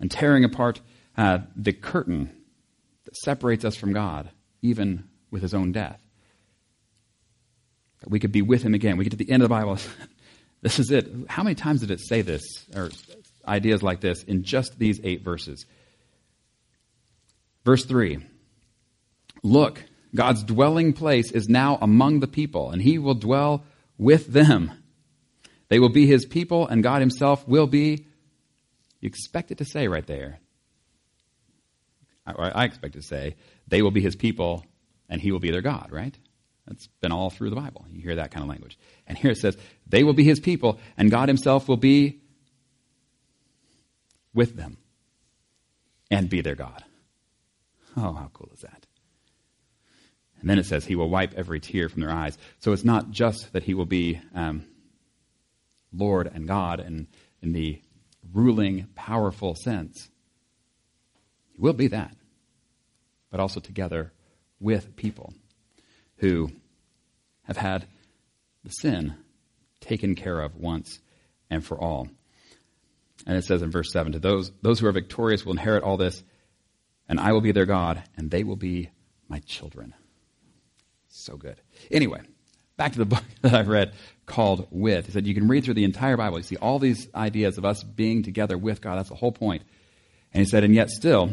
and 0.00 0.10
tearing 0.10 0.44
apart 0.44 0.80
uh, 1.16 1.38
the 1.56 1.72
curtain 1.72 2.30
separates 3.22 3.64
us 3.64 3.76
from 3.76 3.92
God, 3.92 4.30
even 4.62 5.08
with 5.30 5.42
his 5.42 5.54
own 5.54 5.72
death. 5.72 6.00
That 8.00 8.10
we 8.10 8.20
could 8.20 8.32
be 8.32 8.42
with 8.42 8.62
him 8.62 8.74
again. 8.74 8.96
We 8.96 9.04
get 9.04 9.10
to 9.10 9.16
the 9.16 9.30
end 9.30 9.42
of 9.42 9.48
the 9.48 9.54
Bible. 9.54 9.78
this 10.62 10.78
is 10.78 10.90
it. 10.90 11.08
How 11.28 11.42
many 11.42 11.54
times 11.54 11.80
did 11.80 11.90
it 11.90 12.00
say 12.00 12.22
this, 12.22 12.42
or 12.74 12.90
ideas 13.46 13.82
like 13.82 14.00
this, 14.00 14.22
in 14.22 14.44
just 14.44 14.78
these 14.78 15.00
eight 15.02 15.22
verses? 15.22 15.66
Verse 17.64 17.84
3 17.84 18.18
Look, 19.42 19.82
God's 20.14 20.42
dwelling 20.44 20.92
place 20.92 21.30
is 21.30 21.48
now 21.48 21.78
among 21.80 22.20
the 22.20 22.26
people, 22.26 22.70
and 22.70 22.80
he 22.80 22.98
will 22.98 23.14
dwell 23.14 23.64
with 23.98 24.28
them. 24.28 24.72
They 25.68 25.78
will 25.78 25.88
be 25.88 26.06
his 26.06 26.24
people, 26.24 26.66
and 26.66 26.82
God 26.82 27.00
himself 27.00 27.46
will 27.48 27.66
be. 27.66 28.06
You 29.00 29.08
expect 29.08 29.50
it 29.50 29.58
to 29.58 29.64
say 29.64 29.88
right 29.88 30.06
there 30.06 30.40
I, 32.26 32.64
expect 32.64 32.94
to 32.94 33.02
say, 33.02 33.36
they 33.68 33.82
will 33.82 33.90
be 33.90 34.00
his 34.00 34.16
people 34.16 34.64
and 35.08 35.20
he 35.20 35.30
will 35.30 35.38
be 35.38 35.50
their 35.50 35.62
God, 35.62 35.88
right? 35.92 36.16
That's 36.66 36.88
been 37.00 37.12
all 37.12 37.30
through 37.30 37.50
the 37.50 37.56
Bible. 37.56 37.86
You 37.92 38.02
hear 38.02 38.16
that 38.16 38.32
kind 38.32 38.42
of 38.42 38.48
language. 38.48 38.76
And 39.06 39.16
here 39.16 39.30
it 39.30 39.38
says, 39.38 39.56
they 39.86 40.02
will 40.02 40.12
be 40.12 40.24
his 40.24 40.40
people 40.40 40.80
and 40.96 41.10
God 41.10 41.28
himself 41.28 41.68
will 41.68 41.76
be 41.76 42.20
with 44.34 44.56
them 44.56 44.76
and 46.10 46.28
be 46.28 46.40
their 46.40 46.54
God. 46.54 46.84
Oh, 47.96 48.12
how 48.12 48.30
cool 48.32 48.50
is 48.52 48.60
that? 48.60 48.86
And 50.40 50.50
then 50.50 50.58
it 50.58 50.66
says, 50.66 50.84
He 50.84 50.96
will 50.96 51.08
wipe 51.08 51.34
every 51.34 51.60
tear 51.60 51.88
from 51.88 52.02
their 52.02 52.10
eyes. 52.10 52.36
So 52.60 52.72
it's 52.72 52.84
not 52.84 53.10
just 53.10 53.52
that 53.52 53.62
He 53.62 53.74
will 53.74 53.86
be 53.86 54.20
um, 54.34 54.64
Lord 55.92 56.30
and 56.32 56.46
God 56.46 56.80
and 56.80 57.06
in 57.42 57.52
the 57.52 57.80
ruling, 58.32 58.88
powerful 58.94 59.54
sense. 59.54 60.08
He 61.56 61.62
will 61.62 61.72
be 61.72 61.88
that, 61.88 62.14
but 63.30 63.40
also 63.40 63.60
together 63.60 64.12
with 64.60 64.94
people 64.96 65.32
who 66.18 66.50
have 67.44 67.56
had 67.56 67.86
the 68.62 68.70
sin 68.70 69.14
taken 69.80 70.14
care 70.14 70.40
of 70.40 70.56
once 70.56 71.00
and 71.48 71.64
for 71.64 71.78
all. 71.80 72.08
And 73.26 73.36
it 73.36 73.44
says 73.44 73.62
in 73.62 73.70
verse 73.70 73.90
7 73.92 74.12
To 74.12 74.18
those, 74.18 74.52
those 74.62 74.80
who 74.80 74.86
are 74.86 74.92
victorious 74.92 75.44
will 75.44 75.52
inherit 75.52 75.82
all 75.82 75.96
this, 75.96 76.22
and 77.08 77.18
I 77.18 77.32
will 77.32 77.40
be 77.40 77.52
their 77.52 77.66
God, 77.66 78.02
and 78.16 78.30
they 78.30 78.44
will 78.44 78.56
be 78.56 78.90
my 79.28 79.38
children. 79.40 79.94
So 81.08 81.36
good. 81.36 81.60
Anyway, 81.90 82.20
back 82.76 82.92
to 82.92 82.98
the 82.98 83.04
book 83.06 83.24
that 83.40 83.54
I 83.54 83.62
read 83.62 83.94
called 84.26 84.66
With. 84.70 85.06
He 85.06 85.12
said 85.12 85.26
you 85.26 85.34
can 85.34 85.48
read 85.48 85.64
through 85.64 85.74
the 85.74 85.84
entire 85.84 86.16
Bible. 86.16 86.38
You 86.38 86.44
see 86.44 86.56
all 86.56 86.78
these 86.78 87.08
ideas 87.14 87.56
of 87.56 87.64
us 87.64 87.82
being 87.82 88.22
together 88.22 88.58
with 88.58 88.82
God. 88.82 88.98
That's 88.98 89.08
the 89.08 89.14
whole 89.14 89.32
point. 89.32 89.62
And 90.32 90.44
he 90.44 90.50
said, 90.50 90.64
and 90.64 90.74
yet 90.74 90.90
still, 90.90 91.30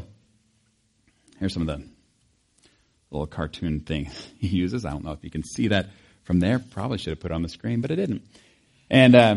here's 1.44 1.54
some 1.54 1.68
of 1.68 1.78
the 1.78 1.86
little 3.12 3.28
cartoon 3.28 3.82
thing 3.82 4.10
he 4.40 4.48
uses. 4.48 4.86
I 4.86 4.92
don't 4.92 5.04
know 5.04 5.12
if 5.12 5.26
you 5.26 5.30
can 5.30 5.44
see 5.44 5.68
that 5.68 5.90
from 6.24 6.40
there. 6.40 6.58
Probably 6.58 6.98
should 6.98 7.10
have 7.10 7.20
put 7.20 7.32
it 7.32 7.34
on 7.34 7.42
the 7.42 7.50
screen, 7.50 7.82
but 7.82 7.92
it 7.92 7.98
didn't. 7.98 8.22
And, 8.90 9.14
uh, 9.14 9.36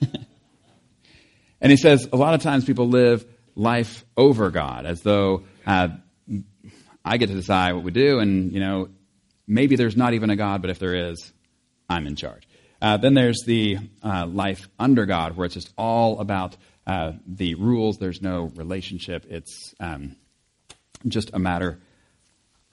and 1.60 1.70
he 1.70 1.76
says 1.76 2.08
a 2.12 2.16
lot 2.16 2.34
of 2.34 2.42
times 2.42 2.64
people 2.64 2.88
live 2.88 3.24
life 3.54 4.04
over 4.16 4.50
God 4.50 4.86
as 4.86 5.02
though 5.02 5.44
uh, 5.64 5.90
I 7.04 7.16
get 7.16 7.28
to 7.28 7.34
decide 7.34 7.74
what 7.74 7.84
we 7.84 7.92
do, 7.92 8.18
and 8.18 8.52
you 8.52 8.58
know 8.58 8.88
maybe 9.46 9.76
there's 9.76 9.96
not 9.96 10.14
even 10.14 10.30
a 10.30 10.36
God, 10.36 10.62
but 10.62 10.70
if 10.70 10.80
there 10.80 11.10
is, 11.10 11.32
I'm 11.88 12.08
in 12.08 12.16
charge. 12.16 12.48
Uh, 12.82 12.96
then 12.96 13.14
there's 13.14 13.42
the 13.46 13.78
uh, 14.02 14.26
life 14.26 14.68
under 14.80 15.06
God, 15.06 15.36
where 15.36 15.44
it's 15.44 15.54
just 15.54 15.72
all 15.78 16.18
about 16.18 16.56
uh, 16.88 17.12
the 17.24 17.54
rules. 17.54 17.98
There's 17.98 18.20
no 18.20 18.50
relationship. 18.56 19.26
It's 19.28 19.74
um, 19.78 20.16
just 21.06 21.30
a 21.32 21.38
matter 21.38 21.78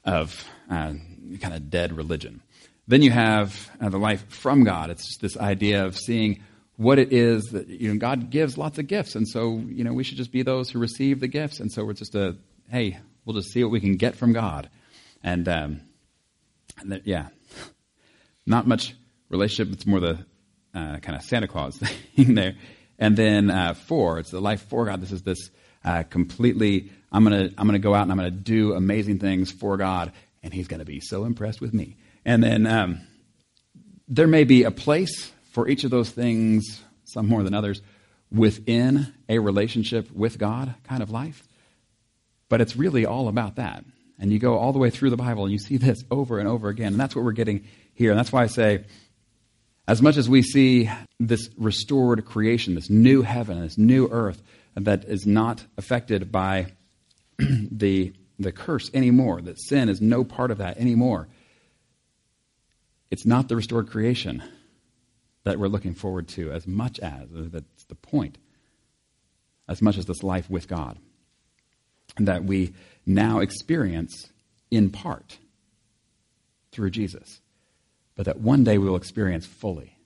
of 0.04 0.46
uh, 0.70 0.94
kind 1.42 1.54
of 1.54 1.70
dead 1.70 1.96
religion. 1.96 2.42
Then 2.88 3.02
you 3.02 3.12
have 3.12 3.70
uh, 3.82 3.90
the 3.90 3.98
life 3.98 4.28
from 4.30 4.64
God. 4.64 4.90
It's 4.90 5.18
this 5.18 5.38
idea 5.38 5.86
of 5.86 5.98
seeing 5.98 6.44
what 6.78 7.00
it 7.00 7.12
is 7.12 7.46
that 7.52 7.68
you 7.68 7.94
know 7.94 8.00
God 8.00 8.30
gives 8.30 8.58
lots 8.58 8.78
of 8.80 8.88
gifts, 8.88 9.16
and 9.16 9.28
so 9.28 9.58
you 9.58 9.84
know 9.84 9.94
we 9.94 10.04
should 10.04 10.18
just 10.18 10.32
be 10.32 10.44
those 10.44 10.70
who 10.70 10.80
receive 10.80 11.20
the 11.20 11.28
gifts. 11.28 11.60
And 11.60 11.72
so 11.72 11.84
we're 11.84 11.94
just 11.94 12.16
a 12.16 12.38
hey, 12.70 13.00
we'll 13.26 13.36
just 13.36 13.52
see 13.52 13.64
what 13.64 13.72
we 13.72 13.80
can 13.80 13.98
get 13.98 14.16
from 14.16 14.34
God, 14.34 14.70
and, 15.24 15.48
um, 15.48 15.82
and 16.80 16.92
the, 16.92 17.02
yeah, 17.04 17.30
not 18.46 18.68
much 18.68 18.96
relationship. 19.30 19.74
It's 19.74 19.86
more 19.86 20.00
the 20.00 20.26
uh, 20.74 20.98
kind 20.98 21.16
of 21.16 21.24
Santa 21.24 21.48
Claus 21.48 21.78
thing 22.16 22.36
there. 22.36 22.56
And 23.00 23.16
then 23.16 23.52
uh, 23.52 23.74
four, 23.74 24.20
it's 24.20 24.32
the 24.32 24.42
life 24.42 24.62
for 24.70 24.86
God. 24.86 25.02
This 25.02 25.12
is 25.12 25.22
this 25.22 25.52
uh, 25.88 26.04
completely. 26.04 26.92
I'm 27.14 27.24
gonna 27.24 27.50
I'm 27.58 27.66
gonna 27.66 27.80
go 27.80 27.96
out 27.96 28.04
and 28.04 28.12
I'm 28.12 28.18
gonna 28.18 28.30
do 28.30 28.74
amazing 28.74 29.20
things 29.20 29.52
for 29.52 29.78
God, 29.78 30.12
and 30.44 30.54
He's 30.54 30.68
gonna 30.68 30.84
be 30.84 31.00
so 31.00 31.24
impressed 31.24 31.62
with 31.62 31.74
me. 31.74 31.96
And 32.26 32.44
then 32.44 32.68
um, 32.68 33.02
there 34.10 34.28
may 34.28 34.44
be 34.44 34.64
a 34.64 34.72
place 34.72 35.32
for 35.54 35.70
each 35.70 35.86
of 35.86 35.90
those 35.92 36.10
things, 36.10 36.84
some 37.06 37.26
more 37.28 37.42
than 37.42 37.54
others, 37.54 37.82
within 38.30 39.14
a 39.30 39.40
relationship 39.40 40.12
with 40.12 40.38
God 40.38 40.76
kind 40.84 41.02
of 41.02 41.10
life. 41.10 41.48
But 42.50 42.60
it's 42.60 42.76
really 42.76 43.06
all 43.06 43.30
about 43.30 43.56
that. 43.56 43.86
And 44.20 44.34
you 44.34 44.40
go 44.40 44.58
all 44.58 44.74
the 44.74 44.80
way 44.80 44.90
through 44.90 45.12
the 45.12 45.18
Bible 45.18 45.44
and 45.44 45.54
you 45.54 45.60
see 45.60 45.78
this 45.78 46.04
over 46.12 46.38
and 46.38 46.50
over 46.50 46.68
again. 46.68 46.94
And 46.94 47.00
that's 47.00 47.16
what 47.16 47.24
we're 47.24 47.32
getting 47.32 47.66
here. 47.94 48.12
And 48.12 48.20
that's 48.20 48.32
why 48.32 48.44
I 48.44 48.48
say, 48.48 48.84
as 49.88 50.02
much 50.02 50.18
as 50.18 50.28
we 50.28 50.42
see 50.42 50.90
this 51.18 51.50
restored 51.58 52.26
creation, 52.26 52.76
this 52.76 52.90
new 52.90 53.22
heaven, 53.22 53.62
this 53.62 53.78
new 53.78 54.10
earth 54.12 54.42
that 54.78 55.06
is 55.06 55.26
not 55.26 55.66
affected 55.78 56.32
by 56.32 56.74
the, 57.40 58.14
the 58.38 58.52
curse 58.52 58.90
anymore, 58.94 59.42
that 59.42 59.60
sin 59.60 59.90
is 59.90 60.02
no 60.02 60.24
part 60.24 60.52
of 60.52 60.60
that 60.60 60.78
anymore, 60.78 61.28
it's 63.10 63.26
not 63.26 63.48
the 63.48 63.56
restored 63.56 63.90
creation 63.90 64.44
that 65.44 65.58
we're 65.58 65.68
looking 65.68 65.96
forward 65.96 66.28
to 66.28 66.52
as 66.52 66.68
much 66.68 67.00
as, 67.00 67.28
that's 67.32 67.86
the 67.86 67.96
point, 67.96 68.38
as 69.68 69.82
much 69.82 69.98
as 69.98 70.06
this 70.06 70.24
life 70.24 70.50
with 70.50 70.68
God. 70.68 70.98
That 72.18 72.44
we 72.44 72.74
now 73.06 73.40
experience 73.40 74.30
in 74.70 74.90
part 74.90 75.38
through 76.72 76.92
Jesus, 76.92 77.42
but 78.16 78.26
that 78.26 78.40
one 78.40 78.64
day 78.64 78.78
we 78.78 78.90
will 78.90 78.96
experience 78.96 79.46
fully. 79.46 79.98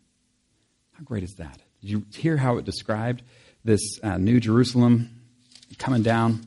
How 0.93 1.03
great 1.03 1.23
is 1.23 1.33
that? 1.35 1.59
Did 1.81 1.89
you 1.89 2.05
hear 2.13 2.37
how 2.37 2.57
it 2.57 2.65
described 2.65 3.23
this 3.63 3.99
uh, 4.03 4.17
New 4.17 4.39
Jerusalem 4.39 5.09
coming 5.77 6.01
down? 6.01 6.41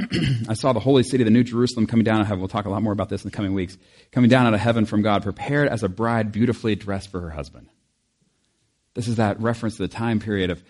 I 0.48 0.54
saw 0.54 0.72
the 0.72 0.80
holy 0.80 1.02
city, 1.02 1.24
the 1.24 1.30
New 1.30 1.44
Jerusalem, 1.44 1.86
coming 1.86 2.04
down 2.04 2.16
out 2.16 2.22
of 2.22 2.26
heaven. 2.28 2.40
We'll 2.40 2.48
talk 2.48 2.64
a 2.64 2.70
lot 2.70 2.82
more 2.82 2.92
about 2.92 3.08
this 3.08 3.24
in 3.24 3.30
the 3.30 3.36
coming 3.36 3.54
weeks. 3.54 3.76
Coming 4.12 4.30
down 4.30 4.46
out 4.46 4.54
of 4.54 4.60
heaven 4.60 4.86
from 4.86 5.02
God, 5.02 5.22
prepared 5.22 5.68
as 5.68 5.82
a 5.82 5.88
bride 5.88 6.32
beautifully 6.32 6.74
dressed 6.74 7.10
for 7.10 7.20
her 7.20 7.30
husband. 7.30 7.68
This 8.94 9.08
is 9.08 9.16
that 9.16 9.40
reference 9.40 9.76
to 9.76 9.82
the 9.82 9.88
time 9.88 10.20
period 10.20 10.50
of 10.50 10.62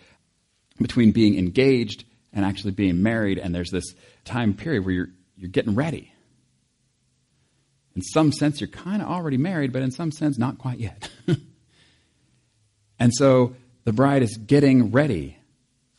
between 0.80 1.12
being 1.12 1.38
engaged 1.38 2.04
and 2.32 2.44
actually 2.44 2.72
being 2.72 3.02
married, 3.02 3.38
and 3.38 3.54
there's 3.54 3.70
this 3.70 3.94
time 4.24 4.54
period 4.54 4.84
where 4.84 4.94
you're, 4.94 5.10
you're 5.36 5.50
getting 5.50 5.74
ready. 5.74 6.12
In 7.96 8.02
some 8.02 8.32
sense, 8.32 8.60
you're 8.60 8.68
kind 8.68 9.02
of 9.02 9.08
already 9.08 9.36
married, 9.36 9.72
but 9.72 9.82
in 9.82 9.90
some 9.90 10.12
sense, 10.12 10.38
not 10.38 10.58
quite 10.58 10.78
yet. 10.78 11.10
and 12.98 13.12
so 13.12 13.54
the 13.84 13.92
bride 13.92 14.22
is 14.22 14.36
getting 14.36 14.90
ready 14.90 15.36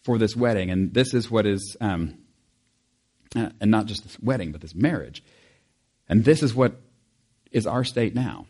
for 0.03 0.17
this 0.17 0.35
wedding, 0.35 0.69
and 0.69 0.93
this 0.93 1.13
is 1.13 1.29
what 1.29 1.45
is. 1.45 1.75
Um, 1.79 2.17
uh, 3.35 3.49
and 3.61 3.71
not 3.71 3.85
just 3.85 4.03
this 4.03 4.19
wedding, 4.19 4.51
but 4.51 4.61
this 4.61 4.75
marriage. 4.75 5.23
And 6.09 6.25
this 6.25 6.43
is 6.43 6.53
what 6.53 6.75
is 7.51 7.65
our 7.65 7.83
state 7.83 8.13
now. 8.13 8.45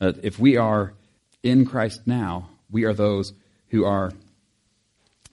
Uh, 0.00 0.12
if 0.22 0.38
we 0.38 0.56
are 0.56 0.94
in 1.42 1.66
Christ 1.66 2.06
now, 2.06 2.48
we 2.70 2.84
are 2.84 2.94
those 2.94 3.32
who 3.68 3.84
are 3.84 4.12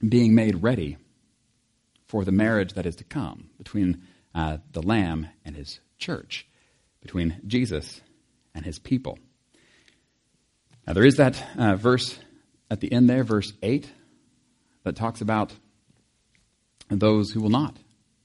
being 0.07 0.35
made 0.35 0.61
ready 0.61 0.97
for 2.07 2.25
the 2.25 2.31
marriage 2.31 2.73
that 2.73 2.85
is 2.85 2.97
to 2.97 3.03
come 3.03 3.49
between 3.57 4.03
uh, 4.33 4.57
the 4.73 4.81
Lamb 4.81 5.27
and 5.45 5.55
his 5.55 5.79
church, 5.97 6.45
between 7.01 7.39
Jesus 7.47 8.01
and 8.53 8.65
his 8.65 8.79
people. 8.79 9.17
Now, 10.85 10.93
there 10.93 11.05
is 11.05 11.15
that 11.15 11.41
uh, 11.57 11.75
verse 11.75 12.19
at 12.75 12.81
the 12.81 12.91
end 12.91 13.09
there, 13.09 13.23
verse 13.23 13.53
8, 13.63 13.89
that 14.83 14.97
talks 14.97 15.21
about 15.21 15.53
those 16.89 17.31
who 17.31 17.39
will 17.39 17.49
not 17.49 17.77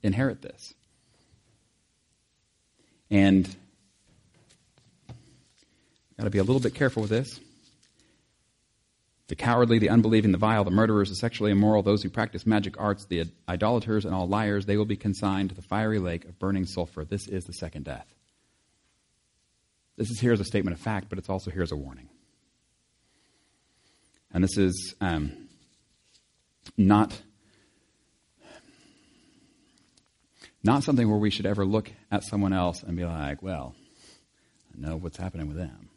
inherit 0.03 0.43
this. 0.43 0.75
And 3.13 3.45
got 6.19 6.25
to 6.25 6.31
be 6.31 6.39
a 6.39 6.43
little 6.43 6.61
bit 6.61 6.75
careful 6.75 7.03
with 7.03 7.11
this. 7.11 7.39
The 9.29 9.37
cowardly, 9.37 9.79
the 9.79 9.91
unbelieving, 9.91 10.33
the 10.33 10.39
vile, 10.39 10.65
the 10.65 10.73
murderers, 10.73 11.11
the 11.11 11.15
sexually 11.15 11.53
immoral, 11.53 11.85
those 11.85 12.03
who 12.03 12.11
practice 12.11 12.45
magic 12.45 12.75
arts, 12.77 13.05
the 13.05 13.27
idolaters, 13.49 14.05
and 14.05 14.13
all 14.13 14.27
liars, 14.27 14.67
they 14.67 14.77
will 14.77 14.85
be 14.85 14.97
consigned 14.97 15.51
to 15.51 15.55
the 15.55 15.63
fiery 15.63 16.01
lake 16.01 16.25
of 16.25 16.41
burning 16.41 16.67
sulfur. 16.67 17.05
This 17.05 17.29
is 17.29 17.45
the 17.45 17.53
second 17.53 17.85
death. 17.85 18.13
This 19.97 20.11
is 20.11 20.19
here 20.19 20.33
as 20.33 20.41
a 20.41 20.45
statement 20.45 20.77
of 20.77 20.83
fact, 20.83 21.09
but 21.09 21.19
it's 21.19 21.29
also 21.29 21.53
here 21.53 21.63
as 21.63 21.71
a 21.71 21.77
warning. 21.77 22.09
And 24.33 24.45
this 24.45 24.57
is 24.57 24.95
um, 25.01 25.49
not 26.77 27.21
Not 30.63 30.85
something 30.85 31.09
where 31.09 31.19
we 31.19 31.31
should 31.31 31.47
ever 31.47 31.65
look 31.65 31.91
at 32.11 32.23
someone 32.23 32.53
else 32.53 32.83
and 32.83 32.97
be 32.97 33.05
like, 33.05 33.43
well, 33.43 33.75
I 34.75 34.81
know 34.81 34.97
what's 34.97 35.17
happening 35.17 35.49
with 35.49 35.57
them. 35.57 35.89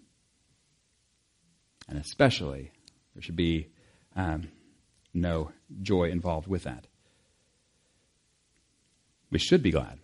And 1.89 1.99
especially, 1.99 2.71
there 3.13 3.21
should 3.21 3.35
be 3.35 3.67
um, 4.15 4.47
no 5.13 5.51
joy 5.81 6.05
involved 6.11 6.47
with 6.47 6.63
that. 6.63 6.87
We 9.31 9.39
should 9.39 9.61
be 9.61 9.71
glad 9.71 9.99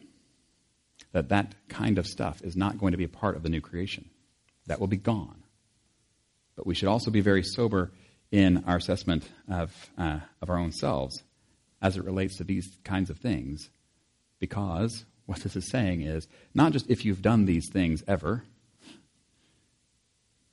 that 1.13 1.30
that 1.30 1.56
kind 1.70 1.98
of 1.98 2.06
stuff 2.06 2.42
is 2.44 2.58
not 2.58 2.78
going 2.78 2.92
to 2.92 2.98
be 2.98 3.06
a 3.06 3.10
part 3.10 3.38
of 3.38 3.44
the 3.44 3.50
new 3.50 3.62
creation. 3.62 4.10
That 4.68 4.80
will 4.80 4.88
be 4.88 4.98
gone. 4.98 5.44
But 6.58 6.68
we 6.68 6.76
should 6.76 6.89
also 6.89 7.12
be 7.12 7.22
very 7.22 7.44
sober 7.44 7.92
in 8.32 8.63
our 8.65 8.78
assessment 8.78 9.28
of, 9.50 9.89
uh, 9.98 10.20
of 10.42 10.50
our 10.50 10.58
own 10.58 10.72
selves 10.72 11.24
as 11.82 11.98
it 11.98 12.04
relates 12.04 12.38
to 12.38 12.44
these 12.44 12.78
kinds 12.84 13.10
of 13.10 13.18
things 13.18 13.70
Because 14.39 15.06
what 15.26 15.39
this 15.39 15.56
is 15.56 15.70
saying 15.70 16.02
is 16.02 16.28
not 16.54 16.72
just 16.72 16.89
if 16.89 17.06
you've 17.06 17.22
done 17.22 17.46
these 17.46 17.70
things 17.70 18.04
ever, 18.08 18.44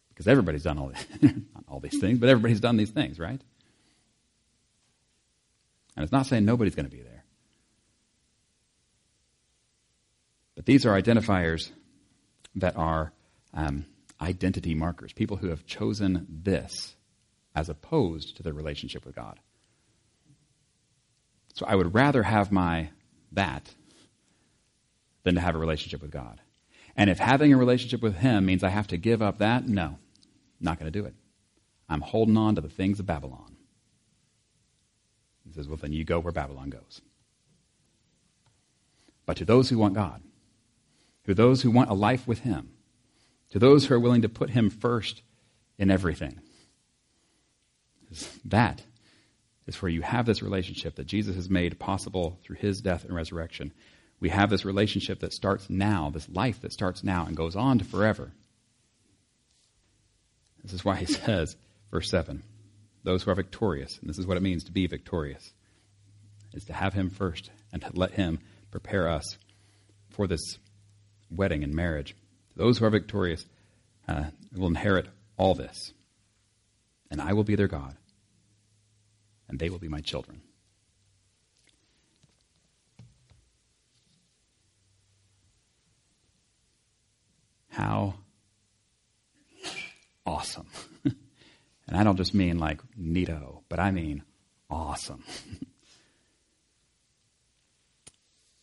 because 0.08 0.26
everybody's 0.26 0.64
done 0.64 0.78
all, 0.78 0.92
not 1.22 1.64
all 1.68 1.80
these 1.80 1.98
things, 2.00 2.18
but 2.18 2.28
everybody's 2.28 2.60
done 2.60 2.76
these 2.76 2.90
things, 2.90 3.18
right? 3.18 3.40
And 5.94 6.02
it's 6.02 6.12
not 6.12 6.26
saying 6.26 6.44
nobody's 6.44 6.74
going 6.74 6.86
to 6.86 6.94
be 6.94 7.02
there. 7.02 7.24
But 10.56 10.66
these 10.66 10.84
are 10.84 11.00
identifiers 11.00 11.70
that 12.56 12.76
are 12.76 13.12
um, 13.54 13.86
identity 14.20 14.74
markers, 14.74 15.12
people 15.12 15.36
who 15.36 15.48
have 15.48 15.64
chosen 15.66 16.26
this 16.28 16.95
as 17.56 17.70
opposed 17.70 18.36
to 18.36 18.42
their 18.42 18.52
relationship 18.52 19.06
with 19.06 19.16
God. 19.16 19.40
So 21.54 21.64
I 21.66 21.74
would 21.74 21.94
rather 21.94 22.22
have 22.22 22.52
my 22.52 22.90
that 23.32 23.74
than 25.22 25.34
to 25.34 25.40
have 25.40 25.54
a 25.54 25.58
relationship 25.58 26.02
with 26.02 26.10
God. 26.10 26.40
And 26.96 27.08
if 27.08 27.18
having 27.18 27.52
a 27.52 27.56
relationship 27.56 28.02
with 28.02 28.16
Him 28.16 28.44
means 28.44 28.62
I 28.62 28.68
have 28.68 28.86
to 28.88 28.98
give 28.98 29.22
up 29.22 29.38
that, 29.38 29.66
no, 29.66 29.98
not 30.60 30.78
going 30.78 30.92
to 30.92 30.96
do 30.96 31.06
it. 31.06 31.14
I'm 31.88 32.02
holding 32.02 32.36
on 32.36 32.54
to 32.56 32.60
the 32.60 32.68
things 32.68 33.00
of 33.00 33.06
Babylon. 33.06 33.56
He 35.46 35.52
says, 35.52 35.66
well, 35.66 35.78
then 35.78 35.92
you 35.92 36.04
go 36.04 36.20
where 36.20 36.32
Babylon 36.32 36.68
goes. 36.68 37.00
But 39.24 39.38
to 39.38 39.44
those 39.44 39.70
who 39.70 39.78
want 39.78 39.94
God, 39.94 40.22
to 41.24 41.34
those 41.34 41.62
who 41.62 41.70
want 41.70 41.90
a 41.90 41.94
life 41.94 42.28
with 42.28 42.40
Him, 42.40 42.72
to 43.50 43.58
those 43.58 43.86
who 43.86 43.94
are 43.94 44.00
willing 44.00 44.22
to 44.22 44.28
put 44.28 44.50
Him 44.50 44.68
first 44.68 45.22
in 45.78 45.90
everything, 45.90 46.40
that 48.44 48.82
is 49.66 49.80
where 49.82 49.90
you 49.90 50.02
have 50.02 50.26
this 50.26 50.42
relationship 50.42 50.96
that 50.96 51.06
Jesus 51.06 51.36
has 51.36 51.50
made 51.50 51.78
possible 51.78 52.38
through 52.44 52.56
His 52.56 52.80
death 52.80 53.04
and 53.04 53.14
resurrection. 53.14 53.72
We 54.20 54.28
have 54.30 54.48
this 54.48 54.64
relationship 54.64 55.20
that 55.20 55.32
starts 55.32 55.68
now, 55.68 56.10
this 56.10 56.28
life 56.28 56.60
that 56.62 56.72
starts 56.72 57.04
now 57.04 57.26
and 57.26 57.36
goes 57.36 57.56
on 57.56 57.78
to 57.78 57.84
forever. 57.84 58.32
This 60.62 60.72
is 60.72 60.84
why 60.84 60.96
he 60.96 61.06
says, 61.06 61.56
verse 61.90 62.10
7, 62.10 62.42
those 63.04 63.22
who 63.22 63.30
are 63.30 63.36
victorious, 63.36 63.98
and 63.98 64.08
this 64.08 64.18
is 64.18 64.26
what 64.26 64.36
it 64.36 64.42
means 64.42 64.64
to 64.64 64.72
be 64.72 64.86
victorious, 64.86 65.52
is 66.54 66.64
to 66.64 66.72
have 66.72 66.94
him 66.94 67.10
first 67.10 67.50
and 67.72 67.82
to 67.82 67.90
let 67.94 68.12
him 68.12 68.40
prepare 68.70 69.08
us 69.08 69.36
for 70.10 70.26
this 70.26 70.58
wedding 71.30 71.62
and 71.62 71.74
marriage. 71.74 72.16
Those 72.56 72.78
who 72.78 72.86
are 72.86 72.90
victorious 72.90 73.44
uh, 74.08 74.24
will 74.54 74.68
inherit 74.68 75.08
all 75.36 75.54
this, 75.54 75.92
and 77.10 77.20
I 77.20 77.32
will 77.32 77.44
be 77.44 77.54
their 77.54 77.68
God, 77.68 77.96
and 79.48 79.58
they 79.58 79.70
will 79.70 79.78
be 79.78 79.88
my 79.88 80.00
children. 80.00 80.42
How 87.68 88.14
awesome. 90.24 90.66
and 91.04 91.96
I 91.96 92.02
don't 92.02 92.16
just 92.16 92.34
mean 92.34 92.58
like 92.58 92.80
neato, 92.98 93.62
but 93.68 93.78
I 93.78 93.90
mean 93.90 94.22
awesome. 94.70 95.22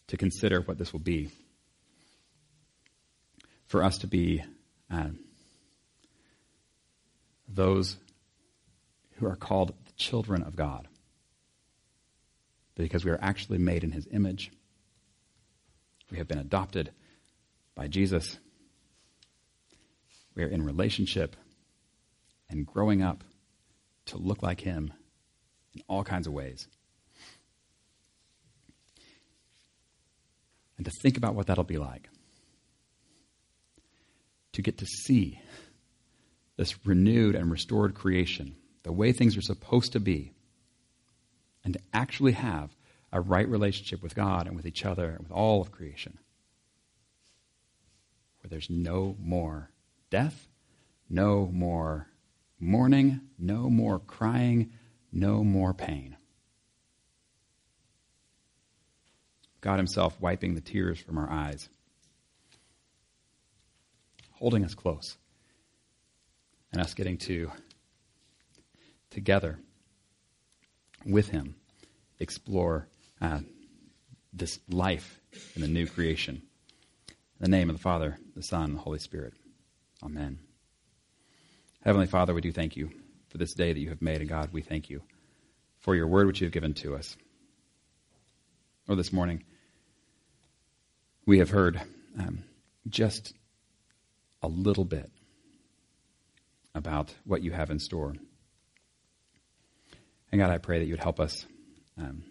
to 0.08 0.18
consider 0.18 0.62
what 0.62 0.78
this 0.78 0.94
will 0.94 1.00
be. 1.00 1.30
For 3.68 3.84
us 3.84 4.00
to 4.00 4.08
be 4.08 4.44
uh, 4.92 5.10
those 7.48 7.98
who 9.24 9.30
are 9.30 9.36
called 9.36 9.74
the 9.86 9.92
children 9.94 10.44
of 10.44 10.56
God. 10.56 10.88
Because 12.76 13.06
we 13.06 13.12
are 13.12 13.20
actually 13.22 13.58
made 13.58 13.84
in 13.84 13.92
his 13.92 14.08
image. 14.12 14.52
We 16.12 16.18
have 16.18 16.28
been 16.28 16.40
adopted 16.40 16.92
by 17.76 17.88
Jesus. 17.88 18.38
We 20.36 20.44
are 20.44 20.48
in 20.48 20.64
relationship 20.64 21.36
and 22.50 22.66
growing 22.66 23.02
up 23.02 23.24
to 24.08 24.18
look 24.18 24.44
like 24.44 24.62
Him 24.62 24.94
in 25.74 25.82
all 25.88 26.04
kinds 26.04 26.28
of 26.28 26.34
ways. 26.34 26.68
And 30.78 30.86
to 30.86 30.92
think 31.02 31.18
about 31.18 31.36
what 31.36 31.48
that'll 31.48 31.64
be 31.64 31.78
like. 31.78 32.10
To 34.54 34.62
get 34.62 34.80
to 34.80 34.86
see 34.86 35.40
this 36.58 36.86
renewed 36.86 37.36
and 37.36 37.50
restored 37.50 37.96
creation, 37.96 38.56
the 38.84 38.92
way 38.92 39.12
things 39.12 39.38
are 39.38 39.42
supposed 39.42 39.94
to 39.94 40.00
be, 40.00 40.34
and 41.64 41.74
to 41.74 41.80
actually 41.94 42.34
have 42.34 42.76
a 43.12 43.22
right 43.22 43.48
relationship 43.48 44.02
with 44.04 44.16
God 44.16 44.48
and 44.48 44.56
with 44.56 44.66
each 44.66 44.86
other 44.86 45.10
and 45.10 45.20
with 45.20 45.32
all 45.32 45.62
of 45.62 45.72
creation, 45.72 46.18
where 48.42 48.50
there's 48.50 48.70
no 48.70 49.16
more 49.20 49.70
death, 50.10 50.48
no 51.10 51.48
more 51.52 52.08
mourning, 52.60 53.22
no 53.38 53.70
more 53.70 54.00
crying, 54.00 54.72
no 55.12 55.44
more 55.44 55.74
pain. 55.74 56.18
God 59.62 59.78
Himself 59.78 60.20
wiping 60.20 60.56
the 60.56 60.62
tears 60.62 61.00
from 61.00 61.18
our 61.18 61.30
eyes, 61.30 61.70
holding 64.32 64.66
us 64.66 64.76
close, 64.76 65.18
and 66.74 66.82
us 66.82 66.94
getting 66.94 67.18
to 67.20 67.50
together 69.14 69.60
with 71.06 71.30
Him 71.30 71.56
explore 72.20 72.88
uh, 73.22 73.40
this 74.34 74.60
life 74.70 75.20
in 75.56 75.62
the 75.62 75.68
new 75.68 75.88
creation. 75.88 76.42
In 77.40 77.52
the 77.52 77.58
name 77.58 77.70
of 77.70 77.76
the 77.76 77.82
Father, 77.82 78.18
the 78.36 78.44
Son, 78.44 78.66
and 78.66 78.76
the 78.76 78.82
Holy 78.82 79.00
Spirit. 79.00 79.34
Amen. 80.04 80.40
Heavenly 81.84 82.08
Father, 82.08 82.34
we 82.34 82.42
do 82.42 82.52
thank 82.52 82.76
you 82.76 82.90
for 83.30 83.38
this 83.38 83.54
day 83.54 83.74
that 83.74 83.80
you 83.80 83.90
have 83.90 84.02
made, 84.02 84.22
and 84.22 84.30
God, 84.30 84.50
we 84.52 84.62
thank 84.62 84.90
you 84.90 85.02
for 85.80 85.96
your 85.96 86.08
word 86.08 86.28
which 86.28 86.42
you 86.42 86.46
have 86.46 86.54
given 86.54 86.74
to 86.76 86.96
us. 86.96 87.18
Or 88.88 88.96
this 88.96 89.14
morning, 89.14 89.44
we 91.26 91.40
have 91.40 91.50
heard 91.50 91.82
um, 92.20 92.44
just 92.88 93.34
a 94.42 94.48
little 94.48 94.86
bit 94.86 95.10
about 96.76 97.14
what 97.26 97.44
you 97.44 97.52
have 97.52 97.70
in 97.70 97.80
store. 97.80 98.16
And 100.34 100.40
God, 100.40 100.50
I 100.50 100.58
pray 100.58 100.80
that 100.80 100.86
you 100.86 100.94
would 100.94 101.00
help 101.00 101.20
us. 101.20 101.46
Um, 101.96 102.24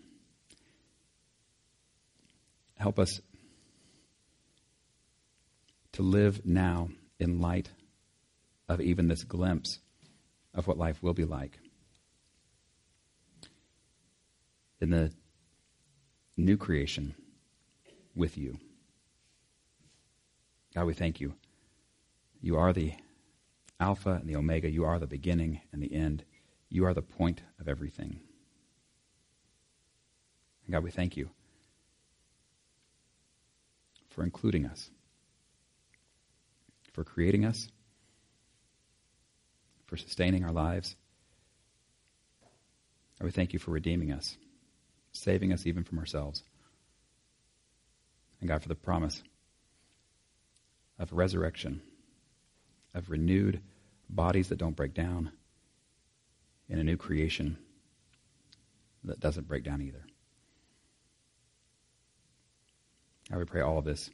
help 2.77 2.99
us 2.99 3.21
to 5.93 6.03
live 6.03 6.45
now 6.45 6.89
in 7.21 7.41
light 7.41 7.71
of 8.69 8.81
even 8.81 9.07
this 9.07 9.23
glimpse 9.23 9.79
of 10.53 10.67
what 10.67 10.79
life 10.79 11.01
will 11.01 11.15
be 11.15 11.25
like. 11.25 11.57
In 14.81 14.91
the 14.91 15.13
new 16.37 16.57
creation 16.57 17.15
with 18.17 18.37
you. 18.37 18.59
God, 20.75 20.87
we 20.87 20.95
thank 20.95 21.21
you. 21.21 21.35
You 22.41 22.57
are 22.57 22.73
the 22.73 22.95
Alpha 23.79 24.19
and 24.21 24.29
the 24.29 24.35
Omega. 24.35 24.69
You 24.69 24.87
are 24.87 24.99
the 24.99 25.07
beginning 25.07 25.61
and 25.73 25.81
the 25.81 25.95
end. 25.95 26.25
You 26.73 26.87
are 26.87 26.95
the 26.95 27.03
point 27.03 27.43
of 27.61 27.69
everything. 27.69 28.19
And 30.65 30.73
God, 30.73 30.83
we 30.83 30.91
thank 30.91 31.19
you 31.19 31.29
for 34.09 34.23
including 34.23 34.65
us, 34.65 34.91
for 36.95 37.05
creating 37.05 37.45
us 37.45 37.69
for 39.85 39.99
sustaining 39.99 40.43
our 40.43 40.53
lives. 40.53 40.97
I 43.21 43.25
would 43.25 43.35
thank 43.35 43.53
you 43.53 43.59
for 43.59 43.73
redeeming 43.73 44.11
us, 44.11 44.39
saving 45.13 45.53
us 45.53 45.67
even 45.67 45.85
from 45.85 45.99
ourselves. 45.99 46.43
And 48.41 48.49
God, 48.49 48.63
for 48.63 48.71
the 48.71 48.75
promise 48.75 49.23
of 50.99 51.13
resurrection, 51.13 51.83
of 52.95 53.11
renewed 53.11 53.61
bodies 54.09 54.49
that 54.49 54.57
don't 54.57 54.75
break 54.75 54.95
down, 54.95 55.33
in 56.69 56.79
a 56.79 56.85
new 56.85 56.97
creation 56.97 57.57
that 59.05 59.21
doesn't 59.21 59.49
break 59.49 59.65
down 59.65 59.83
either. 59.83 60.05
I 63.33 63.37
would 63.37 63.49
pray 63.49 63.61
all 63.61 63.79
of 63.79 63.85
this 63.85 64.11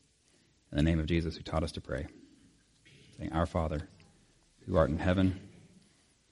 in 0.71 0.77
the 0.77 0.83
name 0.83 1.01
of 1.01 1.07
Jesus 1.07 1.37
who 1.37 1.43
taught 1.43 1.63
us 1.63 1.73
to 1.73 1.81
pray, 1.81 2.07
saying, 3.17 3.33
Our 3.33 3.47
Father, 3.47 3.89
who 4.67 4.77
art 4.77 4.91
in 4.91 4.99
heaven, 4.99 5.41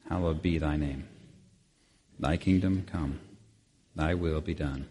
hallowed 0.08 0.42
be 0.42 0.58
thy 0.58 0.76
name. 0.76 1.08
Thy 2.18 2.36
kingdom 2.36 2.86
come, 2.90 3.20
thy 3.94 4.14
will 4.14 4.40
be 4.40 4.54
done, 4.54 4.88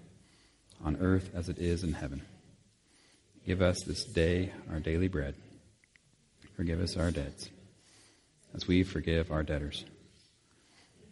on 0.83 0.97
earth 0.99 1.29
as 1.33 1.49
it 1.49 1.57
is 1.57 1.83
in 1.83 1.93
heaven. 1.93 2.21
Give 3.45 3.61
us 3.61 3.83
this 3.83 4.03
day 4.03 4.51
our 4.71 4.79
daily 4.79 5.07
bread. 5.07 5.35
Forgive 6.55 6.81
us 6.81 6.97
our 6.97 7.11
debts, 7.11 7.49
as 8.53 8.67
we 8.67 8.83
forgive 8.83 9.31
our 9.31 9.43
debtors. 9.43 9.85